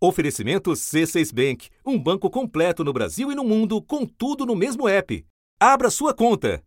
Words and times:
Oferecimento 0.00 0.70
C6 0.70 1.34
Bank, 1.34 1.70
um 1.84 1.98
banco 1.98 2.30
completo 2.30 2.84
no 2.84 2.92
Brasil 2.92 3.32
e 3.32 3.34
no 3.34 3.42
mundo, 3.42 3.82
com 3.82 4.06
tudo 4.06 4.46
no 4.46 4.54
mesmo 4.54 4.88
app. 4.88 5.26
Abra 5.58 5.90
sua 5.90 6.14
conta. 6.14 6.62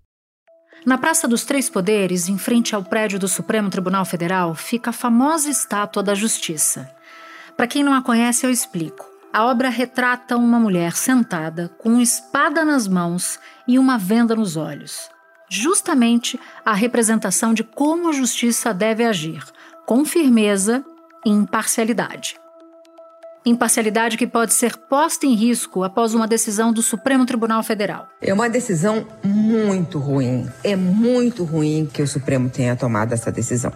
Na 0.85 0.97
Praça 0.97 1.29
dos 1.29 1.45
Três 1.45 1.69
Poderes, 1.69 2.27
em 2.27 2.37
frente 2.37 2.75
ao 2.75 2.83
prédio 2.83 3.17
do 3.17 3.29
Supremo 3.29 3.69
Tribunal 3.69 4.03
Federal, 4.03 4.53
fica 4.53 4.89
a 4.89 4.93
famosa 4.93 5.49
Estátua 5.49 6.03
da 6.03 6.13
Justiça. 6.13 6.93
Para 7.55 7.67
quem 7.67 7.83
não 7.83 7.93
a 7.93 8.01
conhece, 8.01 8.45
eu 8.45 8.49
explico. 8.49 9.09
A 9.31 9.45
obra 9.45 9.69
retrata 9.69 10.35
uma 10.35 10.59
mulher 10.59 10.91
sentada, 10.93 11.69
com 11.77 12.01
espada 12.01 12.65
nas 12.65 12.85
mãos 12.85 13.39
e 13.65 13.79
uma 13.79 13.97
venda 13.97 14.35
nos 14.35 14.57
olhos. 14.57 15.09
Justamente 15.47 16.37
a 16.65 16.73
representação 16.73 17.53
de 17.53 17.63
como 17.63 18.09
a 18.09 18.11
justiça 18.11 18.73
deve 18.73 19.05
agir, 19.05 19.41
com 19.85 20.03
firmeza 20.03 20.83
e 21.25 21.29
imparcialidade. 21.29 22.40
Imparcialidade 23.43 24.17
que 24.17 24.27
pode 24.27 24.53
ser 24.53 24.77
posta 24.77 25.25
em 25.25 25.33
risco 25.33 25.83
após 25.83 26.13
uma 26.13 26.27
decisão 26.27 26.71
do 26.71 26.83
Supremo 26.83 27.25
Tribunal 27.25 27.63
Federal. 27.63 28.07
É 28.21 28.31
uma 28.31 28.47
decisão 28.47 29.07
muito 29.23 29.97
ruim. 29.97 30.47
É 30.63 30.75
muito 30.75 31.43
ruim 31.43 31.89
que 31.91 32.03
o 32.03 32.07
Supremo 32.07 32.49
tenha 32.51 32.75
tomado 32.75 33.13
essa 33.13 33.31
decisão, 33.31 33.71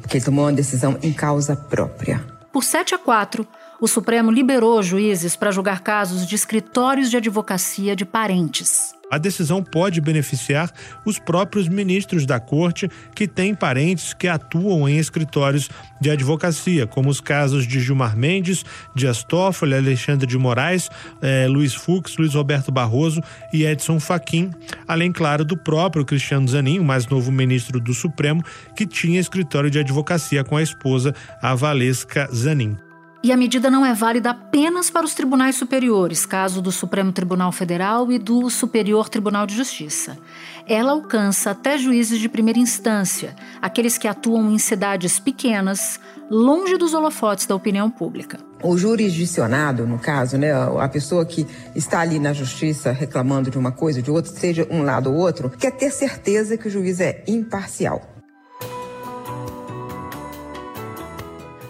porque 0.00 0.20
tomou 0.20 0.44
uma 0.44 0.52
decisão 0.52 0.96
em 1.02 1.12
causa 1.12 1.56
própria. 1.56 2.24
Por 2.52 2.62
7 2.62 2.94
a 2.94 2.98
4, 2.98 3.46
o 3.80 3.88
Supremo 3.88 4.30
liberou 4.30 4.82
juízes 4.82 5.36
para 5.36 5.50
julgar 5.50 5.80
casos 5.80 6.26
de 6.26 6.34
escritórios 6.34 7.10
de 7.10 7.16
advocacia 7.16 7.96
de 7.96 8.04
parentes. 8.04 8.94
A 9.10 9.18
decisão 9.18 9.60
pode 9.60 10.00
beneficiar 10.00 10.70
os 11.04 11.18
próprios 11.18 11.66
ministros 11.66 12.24
da 12.24 12.38
corte 12.38 12.88
que 13.12 13.26
têm 13.26 13.56
parentes 13.56 14.14
que 14.14 14.28
atuam 14.28 14.88
em 14.88 14.98
escritórios 14.98 15.68
de 16.00 16.10
advocacia, 16.10 16.86
como 16.86 17.08
os 17.08 17.20
casos 17.20 17.66
de 17.66 17.80
Gilmar 17.80 18.16
Mendes, 18.16 18.64
Dias 18.94 19.24
Toffoli, 19.24 19.74
Alexandre 19.74 20.28
de 20.28 20.38
Moraes, 20.38 20.88
eh, 21.20 21.48
Luiz 21.48 21.74
Fux, 21.74 22.16
Luiz 22.18 22.34
Roberto 22.34 22.70
Barroso 22.70 23.20
e 23.52 23.64
Edson 23.64 23.98
Fachin, 23.98 24.52
além, 24.86 25.10
claro, 25.10 25.44
do 25.44 25.56
próprio 25.56 26.04
Cristiano 26.04 26.46
Zanin, 26.46 26.78
o 26.78 26.84
mais 26.84 27.08
novo 27.08 27.32
ministro 27.32 27.80
do 27.80 27.92
Supremo, 27.92 28.44
que 28.76 28.86
tinha 28.86 29.18
escritório 29.18 29.70
de 29.70 29.80
advocacia 29.80 30.44
com 30.44 30.56
a 30.56 30.62
esposa, 30.62 31.12
a 31.42 31.52
Valesca 31.56 32.28
Zanin. 32.32 32.76
E 33.22 33.32
a 33.32 33.36
medida 33.36 33.70
não 33.70 33.84
é 33.84 33.92
válida 33.92 34.30
apenas 34.30 34.88
para 34.88 35.04
os 35.04 35.12
tribunais 35.12 35.54
superiores, 35.54 36.24
caso 36.24 36.62
do 36.62 36.72
Supremo 36.72 37.12
Tribunal 37.12 37.52
Federal 37.52 38.10
e 38.10 38.18
do 38.18 38.48
Superior 38.48 39.10
Tribunal 39.10 39.46
de 39.46 39.54
Justiça. 39.54 40.16
Ela 40.66 40.92
alcança 40.92 41.50
até 41.50 41.76
juízes 41.76 42.18
de 42.18 42.30
primeira 42.30 42.58
instância, 42.58 43.36
aqueles 43.60 43.98
que 43.98 44.08
atuam 44.08 44.50
em 44.50 44.58
cidades 44.58 45.18
pequenas, 45.18 46.00
longe 46.30 46.78
dos 46.78 46.94
holofotes 46.94 47.44
da 47.44 47.54
opinião 47.54 47.90
pública. 47.90 48.38
O 48.62 48.78
jurisdicionado, 48.78 49.86
no 49.86 49.98
caso, 49.98 50.38
né, 50.38 50.52
a 50.52 50.88
pessoa 50.88 51.26
que 51.26 51.46
está 51.74 52.00
ali 52.00 52.18
na 52.18 52.32
justiça 52.32 52.90
reclamando 52.90 53.50
de 53.50 53.58
uma 53.58 53.70
coisa 53.70 53.98
ou 53.98 54.02
de 54.02 54.10
outra, 54.10 54.32
seja 54.32 54.66
um 54.70 54.82
lado 54.82 55.12
ou 55.12 55.16
outro, 55.16 55.50
quer 55.50 55.72
ter 55.72 55.90
certeza 55.90 56.56
que 56.56 56.68
o 56.68 56.70
juiz 56.70 57.00
é 57.00 57.22
imparcial. 57.28 58.19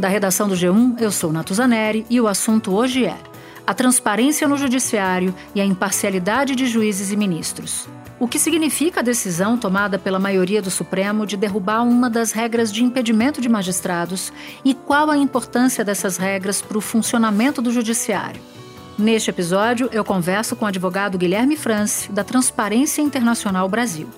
Da 0.01 0.09
redação 0.09 0.49
do 0.49 0.55
G1, 0.55 0.99
eu 0.99 1.13
sou 1.13 1.31
Natuzaneri 1.31 2.07
e 2.09 2.19
o 2.23 2.27
assunto 2.27 2.75
hoje 2.75 3.05
é 3.05 3.19
a 3.67 3.75
transparência 3.75 4.49
no 4.49 4.57
judiciário 4.57 5.35
e 5.55 5.61
a 5.61 5.65
imparcialidade 5.65 6.57
de 6.57 6.67
juízes 6.67 7.13
e 7.13 7.17
ministros. 7.19 7.87
O 8.19 8.27
que 8.27 8.39
significa 8.39 9.01
a 9.01 9.03
decisão 9.03 9.59
tomada 9.59 9.99
pela 9.99 10.19
maioria 10.19 10.63
do 10.63 10.71
Supremo 10.71 11.27
de 11.27 11.37
derrubar 11.37 11.83
uma 11.83 12.09
das 12.09 12.33
regras 12.33 12.73
de 12.73 12.83
impedimento 12.83 13.43
de 13.43 13.49
magistrados 13.51 14.33
e 14.65 14.73
qual 14.73 15.11
a 15.11 15.19
importância 15.19 15.85
dessas 15.85 16.17
regras 16.17 16.63
para 16.63 16.79
o 16.79 16.81
funcionamento 16.81 17.61
do 17.61 17.71
judiciário? 17.71 18.41
Neste 18.97 19.29
episódio, 19.29 19.91
eu 19.93 20.03
converso 20.03 20.57
com 20.57 20.65
o 20.65 20.69
advogado 20.69 21.19
Guilherme 21.19 21.59
France, 21.59 22.11
da 22.11 22.25
Transparência 22.25 23.03
Internacional 23.03 23.69
Brasil. 23.69 24.09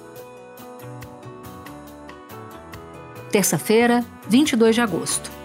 Terça-feira, 3.32 4.04
22 4.28 4.76
de 4.76 4.80
agosto. 4.80 5.41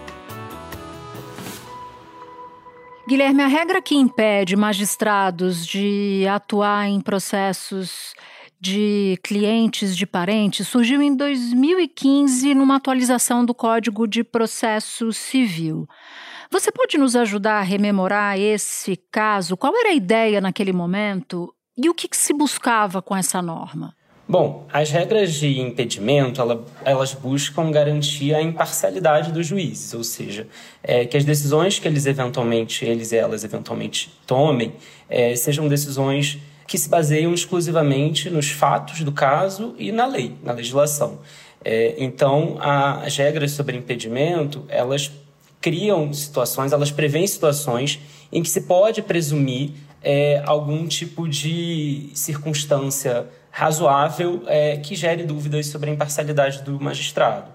Guilherme, 3.08 3.42
a 3.42 3.46
regra 3.46 3.80
que 3.80 3.94
impede 3.94 4.54
magistrados 4.54 5.66
de 5.66 6.26
atuar 6.28 6.86
em 6.88 7.00
processos 7.00 8.12
de 8.60 9.18
clientes 9.22 9.96
de 9.96 10.06
parentes 10.06 10.68
surgiu 10.68 11.00
em 11.00 11.16
2015 11.16 12.54
numa 12.54 12.76
atualização 12.76 13.46
do 13.46 13.54
Código 13.54 14.06
de 14.06 14.22
Processo 14.22 15.10
Civil. 15.10 15.88
Você 16.50 16.70
pode 16.70 16.98
nos 16.98 17.16
ajudar 17.16 17.60
a 17.60 17.62
rememorar 17.62 18.38
esse 18.38 18.94
caso? 19.10 19.56
Qual 19.56 19.74
era 19.74 19.88
a 19.88 19.94
ideia 19.94 20.38
naquele 20.38 20.74
momento 20.74 21.50
e 21.78 21.88
o 21.88 21.94
que, 21.94 22.08
que 22.08 22.16
se 22.16 22.34
buscava 22.34 23.00
com 23.00 23.16
essa 23.16 23.40
norma? 23.40 23.96
Bom, 24.30 24.66
as 24.70 24.90
regras 24.90 25.32
de 25.32 25.58
impedimento, 25.58 26.38
ela, 26.38 26.62
elas 26.84 27.14
buscam 27.14 27.70
garantir 27.70 28.34
a 28.34 28.42
imparcialidade 28.42 29.32
dos 29.32 29.46
juízes, 29.46 29.94
ou 29.94 30.04
seja, 30.04 30.46
é, 30.82 31.06
que 31.06 31.16
as 31.16 31.24
decisões 31.24 31.78
que 31.78 31.88
eles 31.88 32.04
eventualmente, 32.04 32.84
eles 32.84 33.10
e 33.10 33.16
elas 33.16 33.42
eventualmente 33.42 34.12
tomem, 34.26 34.74
é, 35.08 35.34
sejam 35.34 35.66
decisões 35.66 36.36
que 36.66 36.76
se 36.76 36.90
baseiam 36.90 37.32
exclusivamente 37.32 38.28
nos 38.28 38.50
fatos 38.50 39.00
do 39.00 39.12
caso 39.12 39.74
e 39.78 39.90
na 39.90 40.04
lei, 40.04 40.34
na 40.42 40.52
legislação. 40.52 41.20
É, 41.64 41.94
então, 41.96 42.58
a, 42.60 43.04
as 43.06 43.16
regras 43.16 43.52
sobre 43.52 43.78
impedimento, 43.78 44.62
elas 44.68 45.10
criam 45.58 46.12
situações, 46.12 46.72
elas 46.72 46.90
prevêem 46.90 47.26
situações 47.26 47.98
em 48.30 48.42
que 48.42 48.50
se 48.50 48.60
pode 48.60 49.00
presumir 49.00 49.72
é, 50.02 50.42
algum 50.44 50.86
tipo 50.86 51.26
de 51.26 52.10
circunstância 52.12 53.26
razoável 53.58 54.44
é, 54.46 54.76
que 54.76 54.94
gere 54.94 55.24
dúvidas 55.24 55.66
sobre 55.66 55.90
a 55.90 55.92
imparcialidade 55.92 56.62
do 56.62 56.80
magistrado. 56.80 57.50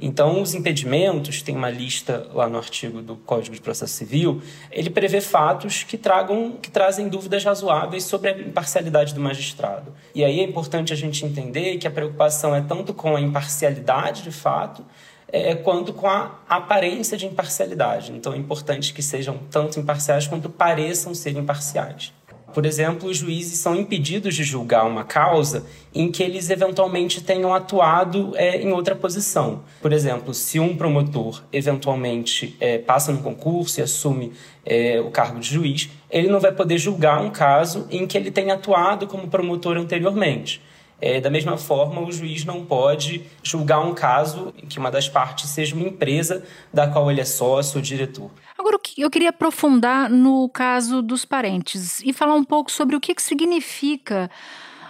Então, 0.00 0.40
os 0.40 0.54
impedimentos, 0.54 1.42
tem 1.42 1.56
uma 1.56 1.68
lista 1.68 2.28
lá 2.32 2.48
no 2.48 2.56
artigo 2.56 3.02
do 3.02 3.16
Código 3.16 3.56
de 3.56 3.60
Processo 3.60 3.92
Civil, 3.92 4.40
ele 4.70 4.88
prevê 4.88 5.20
fatos 5.20 5.82
que 5.82 5.98
tragam, 5.98 6.52
que 6.52 6.70
trazem 6.70 7.08
dúvidas 7.08 7.42
razoáveis 7.42 8.04
sobre 8.04 8.30
a 8.30 8.38
imparcialidade 8.38 9.12
do 9.12 9.20
magistrado. 9.20 9.92
E 10.14 10.24
aí 10.24 10.38
é 10.38 10.44
importante 10.44 10.92
a 10.92 10.96
gente 10.96 11.24
entender 11.24 11.76
que 11.78 11.88
a 11.88 11.90
preocupação 11.90 12.54
é 12.54 12.60
tanto 12.60 12.94
com 12.94 13.16
a 13.16 13.20
imparcialidade 13.20 14.22
de 14.22 14.30
fato, 14.30 14.84
é, 15.26 15.56
quanto 15.56 15.92
com 15.92 16.06
a 16.06 16.38
aparência 16.48 17.18
de 17.18 17.26
imparcialidade. 17.26 18.12
Então, 18.12 18.32
é 18.32 18.36
importante 18.36 18.94
que 18.94 19.02
sejam 19.02 19.36
tanto 19.50 19.80
imparciais 19.80 20.28
quanto 20.28 20.48
pareçam 20.48 21.12
ser 21.16 21.36
imparciais. 21.36 22.12
Por 22.52 22.64
exemplo, 22.64 23.08
os 23.08 23.18
juízes 23.18 23.58
são 23.58 23.76
impedidos 23.76 24.34
de 24.34 24.42
julgar 24.42 24.86
uma 24.86 25.04
causa 25.04 25.66
em 25.94 26.10
que 26.10 26.22
eles 26.22 26.50
eventualmente 26.50 27.22
tenham 27.22 27.54
atuado 27.54 28.32
é, 28.36 28.60
em 28.60 28.72
outra 28.72 28.96
posição. 28.96 29.62
Por 29.80 29.92
exemplo, 29.92 30.32
se 30.32 30.58
um 30.58 30.76
promotor 30.76 31.42
eventualmente 31.52 32.56
é, 32.58 32.78
passa 32.78 33.12
no 33.12 33.22
concurso 33.22 33.80
e 33.80 33.82
assume 33.82 34.32
é, 34.64 35.00
o 35.00 35.10
cargo 35.10 35.40
de 35.40 35.48
juiz, 35.48 35.90
ele 36.10 36.28
não 36.28 36.40
vai 36.40 36.52
poder 36.52 36.78
julgar 36.78 37.20
um 37.20 37.30
caso 37.30 37.86
em 37.90 38.06
que 38.06 38.16
ele 38.16 38.30
tenha 38.30 38.54
atuado 38.54 39.06
como 39.06 39.28
promotor 39.28 39.76
anteriormente. 39.76 40.62
É, 41.00 41.20
da 41.20 41.30
mesma 41.30 41.56
forma, 41.56 42.00
o 42.00 42.10
juiz 42.10 42.44
não 42.44 42.64
pode 42.64 43.22
julgar 43.42 43.80
um 43.80 43.94
caso 43.94 44.52
em 44.60 44.66
que 44.66 44.78
uma 44.78 44.90
das 44.90 45.08
partes 45.08 45.48
seja 45.50 45.76
uma 45.76 45.86
empresa 45.86 46.42
da 46.74 46.88
qual 46.88 47.08
ele 47.10 47.20
é 47.20 47.24
sócio 47.24 47.76
ou 47.76 47.82
diretor. 47.82 48.30
Agora, 48.58 48.76
eu 48.96 49.08
queria 49.08 49.30
aprofundar 49.30 50.10
no 50.10 50.48
caso 50.48 51.00
dos 51.00 51.24
parentes 51.24 52.02
e 52.02 52.12
falar 52.12 52.34
um 52.34 52.42
pouco 52.42 52.72
sobre 52.72 52.96
o 52.96 53.00
que, 53.00 53.14
que 53.14 53.22
significa 53.22 54.28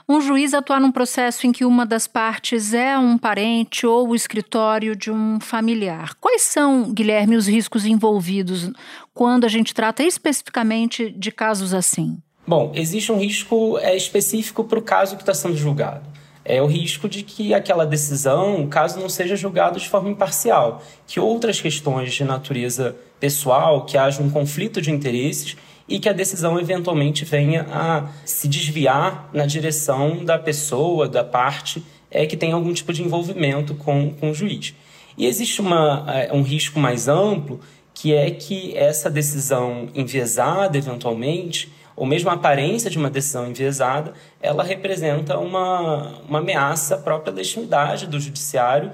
um 0.08 0.22
juiz 0.22 0.54
atuar 0.54 0.80
num 0.80 0.90
processo 0.90 1.46
em 1.46 1.52
que 1.52 1.66
uma 1.66 1.84
das 1.84 2.06
partes 2.06 2.72
é 2.72 2.96
um 2.96 3.18
parente 3.18 3.86
ou 3.86 4.08
o 4.08 4.14
escritório 4.14 4.96
de 4.96 5.10
um 5.10 5.38
familiar. 5.38 6.14
Quais 6.18 6.42
são, 6.42 6.90
Guilherme, 6.94 7.36
os 7.36 7.46
riscos 7.46 7.84
envolvidos 7.84 8.70
quando 9.12 9.44
a 9.44 9.48
gente 9.48 9.74
trata 9.74 10.02
especificamente 10.02 11.10
de 11.10 11.30
casos 11.30 11.74
assim? 11.74 12.16
Bom, 12.46 12.72
existe 12.74 13.12
um 13.12 13.18
risco 13.18 13.76
é, 13.80 13.94
específico 13.94 14.64
para 14.64 14.78
o 14.78 14.82
caso 14.82 15.14
que 15.14 15.22
está 15.22 15.34
sendo 15.34 15.58
julgado. 15.58 16.08
É 16.42 16.62
o 16.62 16.66
risco 16.66 17.06
de 17.06 17.22
que 17.22 17.52
aquela 17.52 17.84
decisão, 17.84 18.64
o 18.64 18.68
caso 18.68 18.98
não 18.98 19.10
seja 19.10 19.36
julgado 19.36 19.78
de 19.78 19.86
forma 19.86 20.08
imparcial, 20.08 20.82
que 21.06 21.20
outras 21.20 21.60
questões 21.60 22.14
de 22.14 22.24
natureza 22.24 22.96
pessoal, 23.20 23.84
que 23.84 23.96
haja 23.96 24.22
um 24.22 24.30
conflito 24.30 24.80
de 24.80 24.90
interesses 24.90 25.56
e 25.88 25.98
que 25.98 26.08
a 26.08 26.12
decisão 26.12 26.60
eventualmente 26.60 27.24
venha 27.24 27.66
a 27.72 28.08
se 28.24 28.46
desviar 28.46 29.30
na 29.32 29.46
direção 29.46 30.24
da 30.24 30.38
pessoa, 30.38 31.08
da 31.08 31.24
parte 31.24 31.82
é, 32.10 32.26
que 32.26 32.36
tem 32.36 32.52
algum 32.52 32.72
tipo 32.72 32.92
de 32.92 33.02
envolvimento 33.02 33.74
com, 33.74 34.10
com 34.10 34.30
o 34.30 34.34
juiz. 34.34 34.74
E 35.16 35.26
existe 35.26 35.60
uma, 35.60 36.04
é, 36.08 36.32
um 36.32 36.42
risco 36.42 36.78
mais 36.78 37.08
amplo, 37.08 37.60
que 37.94 38.14
é 38.14 38.30
que 38.30 38.76
essa 38.76 39.10
decisão 39.10 39.88
enviesada, 39.94 40.78
eventualmente, 40.78 41.72
ou 41.96 42.06
mesmo 42.06 42.30
a 42.30 42.34
aparência 42.34 42.88
de 42.88 42.96
uma 42.96 43.10
decisão 43.10 43.50
enviesada, 43.50 44.12
ela 44.40 44.62
representa 44.62 45.36
uma, 45.36 46.20
uma 46.28 46.38
ameaça 46.38 46.94
à 46.94 46.98
própria 46.98 47.32
legitimidade 47.32 48.06
do 48.06 48.20
judiciário 48.20 48.92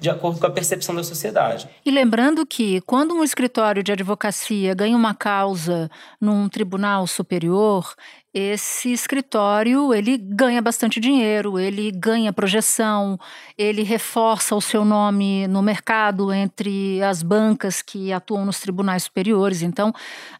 de 0.00 0.08
acordo 0.08 0.38
com 0.40 0.46
a 0.46 0.50
percepção 0.50 0.94
da 0.94 1.02
sociedade. 1.02 1.68
E 1.84 1.90
lembrando 1.90 2.46
que 2.46 2.80
quando 2.82 3.14
um 3.14 3.24
escritório 3.24 3.82
de 3.82 3.92
advocacia 3.92 4.74
ganha 4.74 4.96
uma 4.96 5.14
causa 5.14 5.90
num 6.20 6.48
tribunal 6.48 7.06
superior, 7.06 7.94
esse 8.32 8.92
escritório 8.92 9.92
ele 9.92 10.16
ganha 10.16 10.62
bastante 10.62 11.00
dinheiro, 11.00 11.58
ele 11.58 11.90
ganha 11.90 12.32
projeção, 12.32 13.18
ele 13.56 13.82
reforça 13.82 14.54
o 14.54 14.60
seu 14.60 14.84
nome 14.84 15.48
no 15.48 15.62
mercado 15.62 16.32
entre 16.32 17.02
as 17.02 17.22
bancas 17.22 17.82
que 17.82 18.12
atuam 18.12 18.44
nos 18.44 18.60
tribunais 18.60 19.04
superiores. 19.04 19.62
Então 19.62 19.92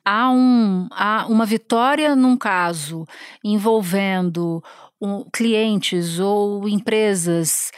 há, 0.04 0.30
um, 0.30 0.86
há 0.92 1.26
uma 1.28 1.44
vitória 1.44 2.14
num 2.14 2.36
caso 2.36 3.04
envolvendo 3.42 4.62
um, 5.00 5.24
clientes 5.32 6.20
ou 6.20 6.68
empresas 6.68 7.72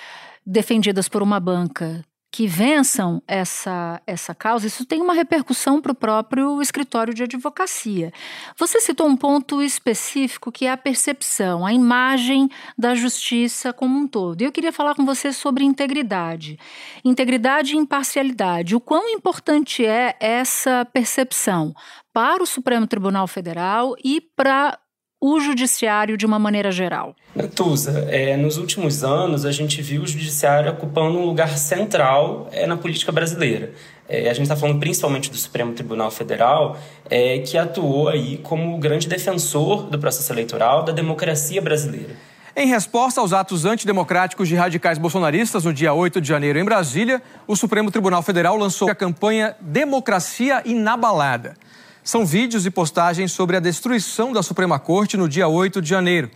defendidas 0.51 1.09
por 1.09 1.23
uma 1.23 1.39
banca 1.39 2.05
que 2.33 2.47
vençam 2.47 3.21
essa, 3.27 4.01
essa 4.07 4.35
causa, 4.35 4.67
isso 4.67 4.85
tem 4.85 5.03
uma 5.03 5.15
repercussão 5.15 5.81
para 5.81 5.91
o 5.91 5.95
próprio 5.95 6.63
escritório 6.63 7.13
de 7.13 7.25
advocacia. 7.25 8.13
Você 8.57 8.81
citou 8.81 9.09
um 9.09 9.17
ponto 9.17 9.61
específico 9.61 10.53
que 10.53 10.65
é 10.65 10.71
a 10.71 10.77
percepção, 10.77 11.67
a 11.67 11.73
imagem 11.73 12.49
da 12.79 12.95
justiça 12.95 13.73
como 13.73 13.99
um 13.99 14.07
todo. 14.07 14.43
E 14.43 14.45
eu 14.45 14.53
queria 14.53 14.73
falar 14.73 14.95
com 14.95 15.05
você 15.05 15.33
sobre 15.33 15.65
integridade. 15.65 16.57
Integridade 17.05 17.75
e 17.75 17.79
imparcialidade. 17.79 18.77
O 18.77 18.81
quão 18.81 19.09
importante 19.09 19.85
é 19.85 20.17
essa 20.21 20.85
percepção 20.85 21.75
para 22.13 22.43
o 22.43 22.47
Supremo 22.47 22.87
Tribunal 22.87 23.27
Federal 23.27 23.97
e 24.05 24.21
para 24.21 24.79
o 25.21 25.39
judiciário 25.39 26.17
de 26.17 26.25
uma 26.25 26.39
maneira 26.39 26.73
geral? 26.73 27.15
Natuza, 27.35 28.07
é, 28.09 28.37
nos 28.37 28.57
últimos 28.57 29.05
anos 29.05 29.45
a 29.45 29.53
gente 29.53 29.83
viu 29.83 30.03
o 30.03 30.07
judiciário 30.07 30.71
ocupando 30.73 31.19
um 31.19 31.27
lugar 31.27 31.59
central 31.59 32.49
é, 32.53 32.67
na 32.67 32.77
política 32.77 33.13
brasileira. 33.13 33.73
É, 34.09 34.31
a 34.31 34.33
gente 34.33 34.45
está 34.45 34.57
falando 34.57 34.81
principalmente 34.81 35.31
do 35.31 35.37
Supremo 35.37 35.73
Tribunal 35.73 36.11
Federal, 36.11 36.79
é, 37.09 37.39
que 37.39 37.59
atuou 37.59 38.09
aí 38.09 38.39
como 38.39 38.79
grande 38.79 39.07
defensor 39.07 39.85
do 39.85 39.99
processo 39.99 40.33
eleitoral, 40.33 40.83
da 40.83 40.93
democracia 40.93 41.61
brasileira. 41.61 42.17
Em 42.57 42.67
resposta 42.67 43.21
aos 43.21 43.33
atos 43.33 43.65
antidemocráticos 43.65 44.49
de 44.49 44.57
radicais 44.57 44.99
bolsonaristas 44.99 45.65
no 45.65 45.73
dia 45.73 45.95
8 45.95 46.21
de 46.21 46.29
janeiro 46.29 46.59
em 46.59 46.65
Brasília, 46.65 47.23
o 47.47 47.55
Supremo 47.55 47.91
Tribunal 47.91 48.23
Federal 48.23 48.57
lançou 48.57 48.91
a 48.91 48.95
campanha 48.95 49.55
Democracia 49.61 50.61
Inabalada. 50.65 51.55
São 52.03 52.25
vídeos 52.25 52.65
e 52.65 52.71
postagens 52.71 53.31
sobre 53.31 53.57
a 53.57 53.61
destruição 53.61 54.33
da 54.33 54.43
Suprema 54.43 54.79
Corte 54.79 55.17
no 55.17 55.29
dia 55.29 55.47
8 55.47 55.83
de 55.83 55.89
janeiro. 55.89 56.31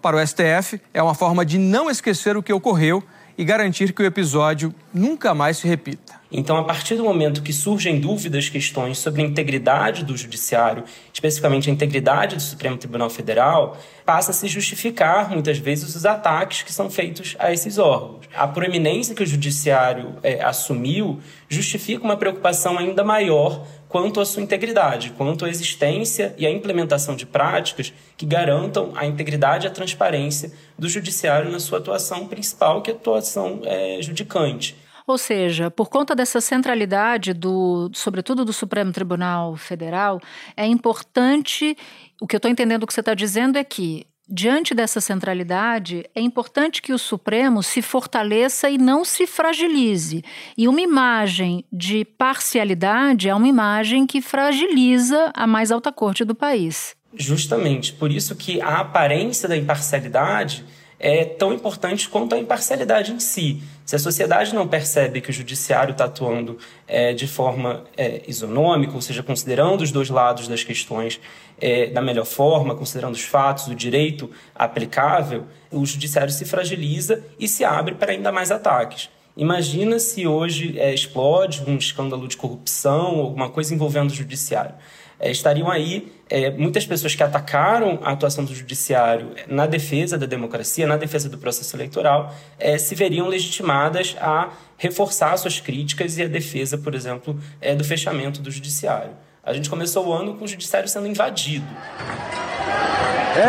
Para 0.00 0.16
o 0.16 0.26
STF, 0.26 0.80
é 0.92 1.02
uma 1.02 1.14
forma 1.14 1.44
de 1.44 1.58
não 1.58 1.90
esquecer 1.90 2.36
o 2.36 2.42
que 2.42 2.52
ocorreu 2.52 3.02
e 3.36 3.44
garantir 3.44 3.92
que 3.92 4.02
o 4.02 4.06
episódio 4.06 4.74
nunca 4.92 5.34
mais 5.34 5.58
se 5.58 5.66
repita. 5.66 6.14
Então, 6.30 6.56
a 6.56 6.64
partir 6.64 6.96
do 6.96 7.04
momento 7.04 7.42
que 7.42 7.52
surgem 7.52 8.00
dúvidas, 8.00 8.48
questões 8.48 8.98
sobre 8.98 9.22
a 9.22 9.24
integridade 9.24 10.04
do 10.04 10.16
judiciário, 10.16 10.84
especificamente 11.12 11.70
a 11.70 11.72
integridade 11.72 12.36
do 12.36 12.42
Supremo 12.42 12.76
Tribunal 12.76 13.08
Federal, 13.08 13.76
passa 14.04 14.30
a 14.30 14.34
se 14.34 14.48
justificar 14.48 15.30
muitas 15.30 15.58
vezes 15.58 15.94
os 15.94 16.04
ataques 16.04 16.62
que 16.62 16.72
são 16.72 16.90
feitos 16.90 17.36
a 17.38 17.52
esses 17.52 17.78
órgãos. 17.78 18.26
A 18.34 18.48
proeminência 18.48 19.14
que 19.14 19.22
o 19.22 19.26
judiciário 19.26 20.16
é, 20.22 20.42
assumiu 20.42 21.20
justifica 21.48 22.04
uma 22.04 22.16
preocupação 22.16 22.78
ainda 22.78 23.04
maior 23.04 23.64
quanto 23.94 24.20
à 24.20 24.26
sua 24.26 24.42
integridade, 24.42 25.12
quanto 25.16 25.44
à 25.44 25.48
existência 25.48 26.34
e 26.36 26.44
à 26.44 26.50
implementação 26.50 27.14
de 27.14 27.24
práticas 27.24 27.92
que 28.16 28.26
garantam 28.26 28.92
a 28.96 29.06
integridade 29.06 29.66
e 29.66 29.68
a 29.68 29.70
transparência 29.70 30.50
do 30.76 30.88
judiciário 30.88 31.48
na 31.48 31.60
sua 31.60 31.78
atuação 31.78 32.26
principal, 32.26 32.82
que 32.82 32.90
é 32.90 32.94
a 32.94 32.96
atuação 32.96 33.60
é, 33.62 34.02
judicante. 34.02 34.76
Ou 35.06 35.16
seja, 35.16 35.70
por 35.70 35.88
conta 35.88 36.12
dessa 36.12 36.40
centralidade 36.40 37.32
do, 37.32 37.88
sobretudo 37.94 38.44
do 38.44 38.52
Supremo 38.52 38.90
Tribunal 38.90 39.54
Federal, 39.54 40.20
é 40.56 40.66
importante. 40.66 41.76
O 42.20 42.26
que 42.26 42.34
eu 42.34 42.38
estou 42.38 42.50
entendendo 42.50 42.88
que 42.88 42.92
você 42.92 42.98
está 42.98 43.14
dizendo 43.14 43.58
é 43.58 43.62
que 43.62 44.08
Diante 44.26 44.74
dessa 44.74 45.02
centralidade, 45.02 46.08
é 46.14 46.20
importante 46.20 46.80
que 46.80 46.94
o 46.94 46.98
Supremo 46.98 47.62
se 47.62 47.82
fortaleça 47.82 48.70
e 48.70 48.78
não 48.78 49.04
se 49.04 49.26
fragilize. 49.26 50.24
E 50.56 50.66
uma 50.66 50.80
imagem 50.80 51.62
de 51.70 52.06
parcialidade 52.06 53.28
é 53.28 53.34
uma 53.34 53.46
imagem 53.46 54.06
que 54.06 54.22
fragiliza 54.22 55.30
a 55.34 55.46
mais 55.46 55.70
alta 55.70 55.92
corte 55.92 56.24
do 56.24 56.34
país. 56.34 56.96
Justamente, 57.14 57.92
por 57.92 58.10
isso 58.10 58.34
que 58.34 58.62
a 58.62 58.78
aparência 58.78 59.46
da 59.46 59.56
imparcialidade 59.56 60.64
é 61.04 61.22
tão 61.22 61.52
importante 61.52 62.08
quanto 62.08 62.34
a 62.34 62.38
imparcialidade 62.38 63.12
em 63.12 63.20
si. 63.20 63.62
Se 63.84 63.94
a 63.94 63.98
sociedade 63.98 64.54
não 64.54 64.66
percebe 64.66 65.20
que 65.20 65.28
o 65.28 65.32
judiciário 65.34 65.92
está 65.92 66.06
atuando 66.06 66.56
é, 66.88 67.12
de 67.12 67.26
forma 67.26 67.84
é, 67.94 68.22
isonômica, 68.26 68.94
ou 68.94 69.02
seja, 69.02 69.22
considerando 69.22 69.82
os 69.82 69.92
dois 69.92 70.08
lados 70.08 70.48
das 70.48 70.64
questões 70.64 71.20
é, 71.60 71.88
da 71.88 72.00
melhor 72.00 72.24
forma, 72.24 72.74
considerando 72.74 73.12
os 73.12 73.20
fatos, 73.20 73.66
o 73.66 73.74
direito 73.74 74.30
aplicável, 74.54 75.44
o 75.70 75.84
judiciário 75.84 76.32
se 76.32 76.46
fragiliza 76.46 77.22
e 77.38 77.46
se 77.46 77.66
abre 77.66 77.96
para 77.96 78.12
ainda 78.12 78.32
mais 78.32 78.50
ataques. 78.50 79.10
Imagina 79.36 79.98
se 79.98 80.26
hoje 80.26 80.78
é, 80.78 80.94
explode 80.94 81.64
um 81.66 81.76
escândalo 81.76 82.26
de 82.26 82.38
corrupção, 82.38 83.20
alguma 83.20 83.50
coisa 83.50 83.74
envolvendo 83.74 84.10
o 84.10 84.14
judiciário 84.14 84.74
é, 85.18 85.30
estariam 85.30 85.70
aí 85.70 86.12
é, 86.28 86.50
muitas 86.50 86.86
pessoas 86.86 87.14
que 87.14 87.22
atacaram 87.22 87.98
a 88.02 88.12
atuação 88.12 88.44
do 88.44 88.54
judiciário 88.54 89.34
na 89.46 89.66
defesa 89.66 90.18
da 90.18 90.26
democracia, 90.26 90.86
na 90.86 90.96
defesa 90.96 91.28
do 91.28 91.38
processo 91.38 91.76
eleitoral, 91.76 92.34
é, 92.58 92.78
se 92.78 92.94
veriam 92.94 93.28
legitimadas 93.28 94.16
a 94.20 94.50
reforçar 94.76 95.36
suas 95.36 95.60
críticas 95.60 96.18
e 96.18 96.22
a 96.22 96.28
defesa, 96.28 96.76
por 96.78 96.94
exemplo, 96.94 97.38
é, 97.60 97.74
do 97.74 97.84
fechamento 97.84 98.40
do 98.40 98.50
judiciário. 98.50 99.12
A 99.42 99.52
gente 99.52 99.68
começou 99.68 100.06
o 100.08 100.12
ano 100.12 100.34
com 100.34 100.44
o 100.44 100.48
judiciário 100.48 100.88
sendo 100.88 101.06
invadido. 101.06 101.66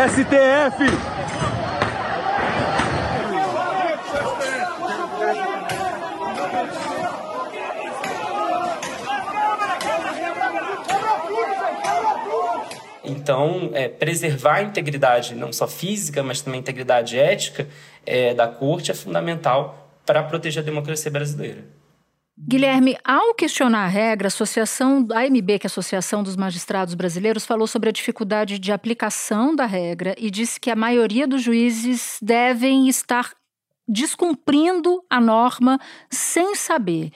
STF! 0.08 1.15
Então, 13.26 13.70
é, 13.72 13.88
preservar 13.88 14.58
a 14.58 14.62
integridade, 14.62 15.34
não 15.34 15.52
só 15.52 15.66
física, 15.66 16.22
mas 16.22 16.42
também 16.42 16.58
a 16.58 16.60
integridade 16.60 17.18
ética 17.18 17.66
é, 18.06 18.32
da 18.32 18.46
corte 18.46 18.92
é 18.92 18.94
fundamental 18.94 19.90
para 20.06 20.22
proteger 20.22 20.62
a 20.62 20.64
democracia 20.64 21.10
brasileira. 21.10 21.64
Guilherme, 22.38 22.96
ao 23.02 23.34
questionar 23.34 23.82
a 23.82 23.88
regra, 23.88 24.26
a 24.26 24.28
associação, 24.28 25.04
a 25.12 25.22
AMB, 25.22 25.58
que 25.58 25.66
é 25.66 25.66
a 25.66 25.66
Associação 25.66 26.22
dos 26.22 26.36
Magistrados 26.36 26.94
Brasileiros, 26.94 27.44
falou 27.44 27.66
sobre 27.66 27.88
a 27.88 27.92
dificuldade 27.92 28.60
de 28.60 28.70
aplicação 28.70 29.56
da 29.56 29.66
regra 29.66 30.14
e 30.16 30.30
disse 30.30 30.60
que 30.60 30.70
a 30.70 30.76
maioria 30.76 31.26
dos 31.26 31.42
juízes 31.42 32.18
devem 32.22 32.88
estar 32.88 33.32
descumprindo 33.88 35.02
a 35.10 35.20
norma 35.20 35.80
sem 36.08 36.54
saber. 36.54 37.10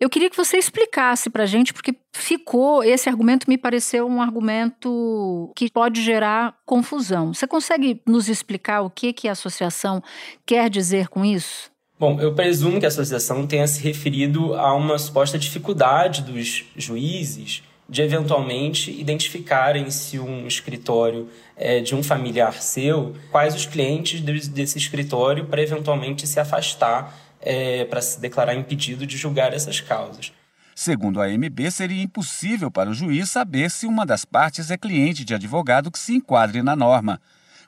Eu 0.00 0.08
queria 0.08 0.30
que 0.30 0.36
você 0.36 0.56
explicasse 0.56 1.28
para 1.28 1.42
a 1.42 1.46
gente, 1.46 1.74
porque 1.74 1.94
ficou, 2.10 2.82
esse 2.82 3.06
argumento 3.06 3.46
me 3.46 3.58
pareceu 3.58 4.06
um 4.06 4.22
argumento 4.22 5.52
que 5.54 5.70
pode 5.70 6.02
gerar 6.02 6.56
confusão. 6.64 7.34
Você 7.34 7.46
consegue 7.46 8.00
nos 8.06 8.26
explicar 8.26 8.80
o 8.80 8.88
que, 8.88 9.12
que 9.12 9.28
a 9.28 9.32
associação 9.32 10.02
quer 10.46 10.70
dizer 10.70 11.08
com 11.08 11.22
isso? 11.22 11.70
Bom, 11.98 12.18
eu 12.18 12.34
presumo 12.34 12.80
que 12.80 12.86
a 12.86 12.88
associação 12.88 13.46
tenha 13.46 13.66
se 13.66 13.82
referido 13.82 14.54
a 14.54 14.74
uma 14.74 14.98
suposta 14.98 15.38
dificuldade 15.38 16.22
dos 16.22 16.64
juízes 16.74 17.62
de 17.86 18.00
eventualmente 18.00 18.90
identificarem 18.90 19.90
se 19.90 20.18
um 20.18 20.46
escritório 20.46 21.28
é 21.56 21.80
de 21.80 21.94
um 21.94 22.02
familiar 22.02 22.54
seu, 22.54 23.14
quais 23.30 23.54
os 23.54 23.66
clientes 23.66 24.20
desse 24.48 24.78
escritório 24.78 25.44
para 25.44 25.60
eventualmente 25.60 26.26
se 26.26 26.40
afastar 26.40 27.29
é, 27.40 27.84
para 27.84 28.02
se 28.02 28.20
declarar 28.20 28.54
impedido 28.54 29.06
de 29.06 29.16
julgar 29.16 29.52
essas 29.52 29.80
causas. 29.80 30.32
Segundo 30.74 31.20
a 31.20 31.26
AMB, 31.26 31.70
seria 31.70 32.02
impossível 32.02 32.70
para 32.70 32.88
o 32.88 32.94
juiz 32.94 33.28
saber 33.28 33.70
se 33.70 33.86
uma 33.86 34.06
das 34.06 34.24
partes 34.24 34.70
é 34.70 34.78
cliente 34.78 35.24
de 35.24 35.34
advogado 35.34 35.90
que 35.90 35.98
se 35.98 36.14
enquadre 36.14 36.62
na 36.62 36.74
norma. 36.74 37.20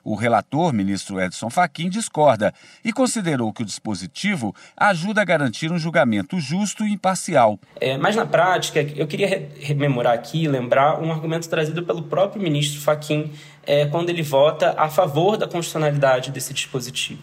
O 0.03 0.15
relator, 0.15 0.73
ministro 0.73 1.21
Edson 1.21 1.49
Fachin, 1.49 1.89
discorda 1.89 2.53
e 2.83 2.91
considerou 2.91 3.53
que 3.53 3.61
o 3.61 3.65
dispositivo 3.65 4.53
ajuda 4.75 5.21
a 5.21 5.25
garantir 5.25 5.71
um 5.71 5.77
julgamento 5.77 6.39
justo 6.41 6.83
e 6.85 6.91
imparcial. 6.91 7.57
É, 7.79 7.97
mas 7.97 8.13
na 8.13 8.25
prática, 8.25 8.81
eu 8.81 9.07
queria 9.07 9.49
rememorar 9.59 10.13
aqui, 10.13 10.45
lembrar 10.45 11.01
um 11.01 11.09
argumento 11.09 11.47
trazido 11.47 11.83
pelo 11.83 12.01
próprio 12.01 12.41
ministro 12.41 12.81
Fachin 12.81 13.31
é, 13.65 13.85
quando 13.85 14.09
ele 14.09 14.21
vota 14.21 14.75
a 14.77 14.89
favor 14.89 15.37
da 15.37 15.47
constitucionalidade 15.47 16.31
desse 16.31 16.53
dispositivo. 16.53 17.21